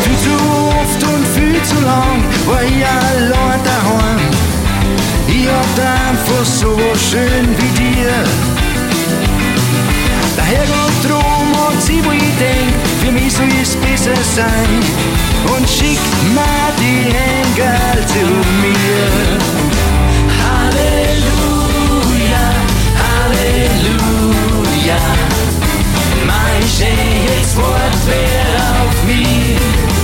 Viel 0.05 0.17
zu 0.19 0.35
oft 0.67 1.01
und 1.03 1.25
viel 1.27 1.61
zu 1.63 1.79
lang 1.81 2.23
war 2.45 2.61
ich 2.61 2.85
allein 2.85 3.63
daheim. 3.63 4.19
Ich 5.27 5.47
hab 5.47 5.79
einfach 5.79 6.45
so 6.45 6.77
schön 7.09 7.57
wie 7.57 7.71
dir. 7.79 8.23
Der 10.37 10.43
Herrgott 10.43 11.03
drum 11.03 11.55
hat 11.57 11.81
sie, 11.81 12.05
wo 12.05 12.11
ich 12.11 12.37
denk, 12.37 12.75
für 13.03 13.11
mich 13.11 13.33
soll 13.33 13.49
es 13.61 13.75
besser 13.77 14.15
sein. 14.35 14.83
Und 15.57 15.67
schickt 15.67 16.23
mir 16.35 16.71
die 16.77 17.09
Engel 17.09 18.05
zu 18.05 18.27
mir. 18.61 19.09
Halleluja, 20.43 22.45
Halleluja 23.01 24.14
ja. 24.85 24.97
Mein 26.25 26.67
Schnee 26.67 27.25
jetzt 27.39 27.55
wird 27.55 27.95
auf 28.81 29.03
mir. 29.05 29.94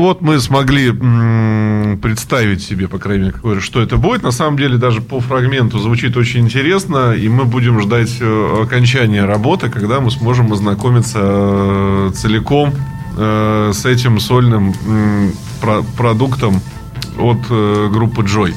Вот 0.00 0.22
мы 0.22 0.40
смогли 0.40 0.92
представить 2.00 2.62
себе, 2.62 2.88
по 2.88 2.98
крайней 2.98 3.24
мере, 3.24 3.34
какое- 3.34 3.60
что 3.60 3.82
это 3.82 3.98
будет. 3.98 4.22
На 4.22 4.30
самом 4.30 4.56
деле 4.56 4.78
даже 4.78 5.02
по 5.02 5.20
фрагменту 5.20 5.78
звучит 5.78 6.16
очень 6.16 6.40
интересно, 6.40 7.12
и 7.12 7.28
мы 7.28 7.44
будем 7.44 7.78
ждать 7.82 8.16
э, 8.18 8.62
окончания 8.62 9.26
работы, 9.26 9.68
когда 9.68 10.00
мы 10.00 10.10
сможем 10.10 10.54
ознакомиться 10.54 11.18
э, 11.22 12.10
целиком 12.14 12.72
э, 13.18 13.72
с 13.74 13.84
этим 13.84 14.20
сольным 14.20 14.72
продуктом 15.98 16.62
от 17.18 17.46
группы 17.92 18.22
Joy. 18.22 18.54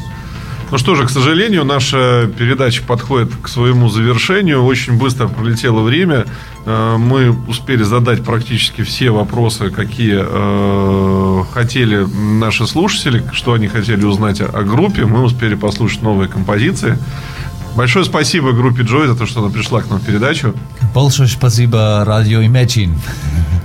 Ну 0.73 0.79
что 0.79 0.95
же, 0.95 1.05
к 1.05 1.11
сожалению, 1.11 1.65
наша 1.65 2.27
передача 2.35 2.81
подходит 2.81 3.29
к 3.43 3.47
своему 3.47 3.89
завершению. 3.89 4.65
Очень 4.65 4.97
быстро 4.97 5.27
пролетело 5.27 5.83
время. 5.83 6.25
Э, 6.65 6.97
Мы 6.97 7.29
успели 7.47 7.83
задать 7.83 8.23
практически 8.23 8.81
все 8.81 9.11
вопросы, 9.11 9.69
какие 9.69 10.17
э, 10.19 11.43
хотели 11.53 12.07
наши 12.39 12.65
слушатели, 12.65 13.23
что 13.33 13.53
они 13.53 13.67
хотели 13.67 14.03
узнать 14.03 14.41
о, 14.41 14.63
группе. 14.63 15.05
Мы 15.05 15.21
успели 15.21 15.53
послушать 15.53 16.01
новые 16.01 16.27
композиции. 16.27 16.97
Большое 17.75 18.03
спасибо 18.03 18.51
группе 18.51 18.81
Joy 18.81 19.05
за 19.05 19.15
то, 19.15 19.27
что 19.27 19.41
она 19.41 19.51
пришла 19.51 19.83
к 19.83 19.91
нам 19.91 19.99
в 19.99 20.05
передачу. 20.07 20.55
Большое 20.95 21.29
спасибо, 21.29 22.03
радио 22.03 22.41
Imagine. 22.41 22.95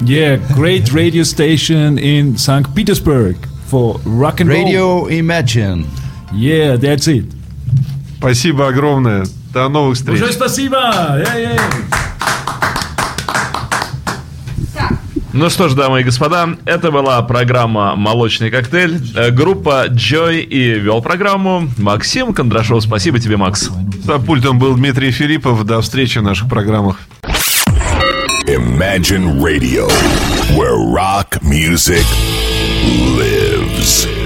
Yeah, 0.02 0.42
great 0.54 0.92
radio 0.92 1.22
station 1.22 1.96
in 1.96 2.36
St. 2.36 2.66
Petersburg 2.74 3.38
for 3.70 3.98
rock 4.04 4.42
and 4.42 4.50
roll. 4.50 4.62
Radio 4.62 5.06
Imagine. 5.08 5.86
Yeah, 6.32 6.76
that's 6.76 7.06
it. 7.06 7.32
Спасибо 8.18 8.68
огромное. 8.68 9.26
До 9.52 9.68
новых 9.68 9.96
встреч. 9.96 10.20
Большое 10.20 10.32
спасибо! 10.32 10.76
Yeah, 10.76 11.36
yeah. 11.36 11.60
Ну 15.32 15.50
что 15.50 15.68
ж, 15.68 15.74
дамы 15.74 16.00
и 16.00 16.04
господа, 16.04 16.56
это 16.64 16.90
была 16.90 17.22
программа 17.22 17.94
«Молочный 17.94 18.50
коктейль». 18.50 18.98
Э, 19.14 19.30
группа 19.30 19.86
Joy 19.88 20.40
и 20.40 20.80
вел 20.80 21.00
программу 21.00 21.68
Максим 21.76 22.32
Кондрашов. 22.32 22.82
Спасибо 22.82 23.20
тебе, 23.20 23.36
Макс. 23.36 23.70
За 24.04 24.18
пультом 24.18 24.58
был 24.58 24.74
Дмитрий 24.74 25.12
Филиппов. 25.12 25.64
До 25.64 25.80
встречи 25.80 26.18
в 26.18 26.22
наших 26.22 26.48
программах. 26.48 26.98
Imagine 28.48 29.38
Radio, 29.38 29.86
where 30.56 30.76
rock 30.78 31.38
music 31.42 32.04
lives. 33.16 34.17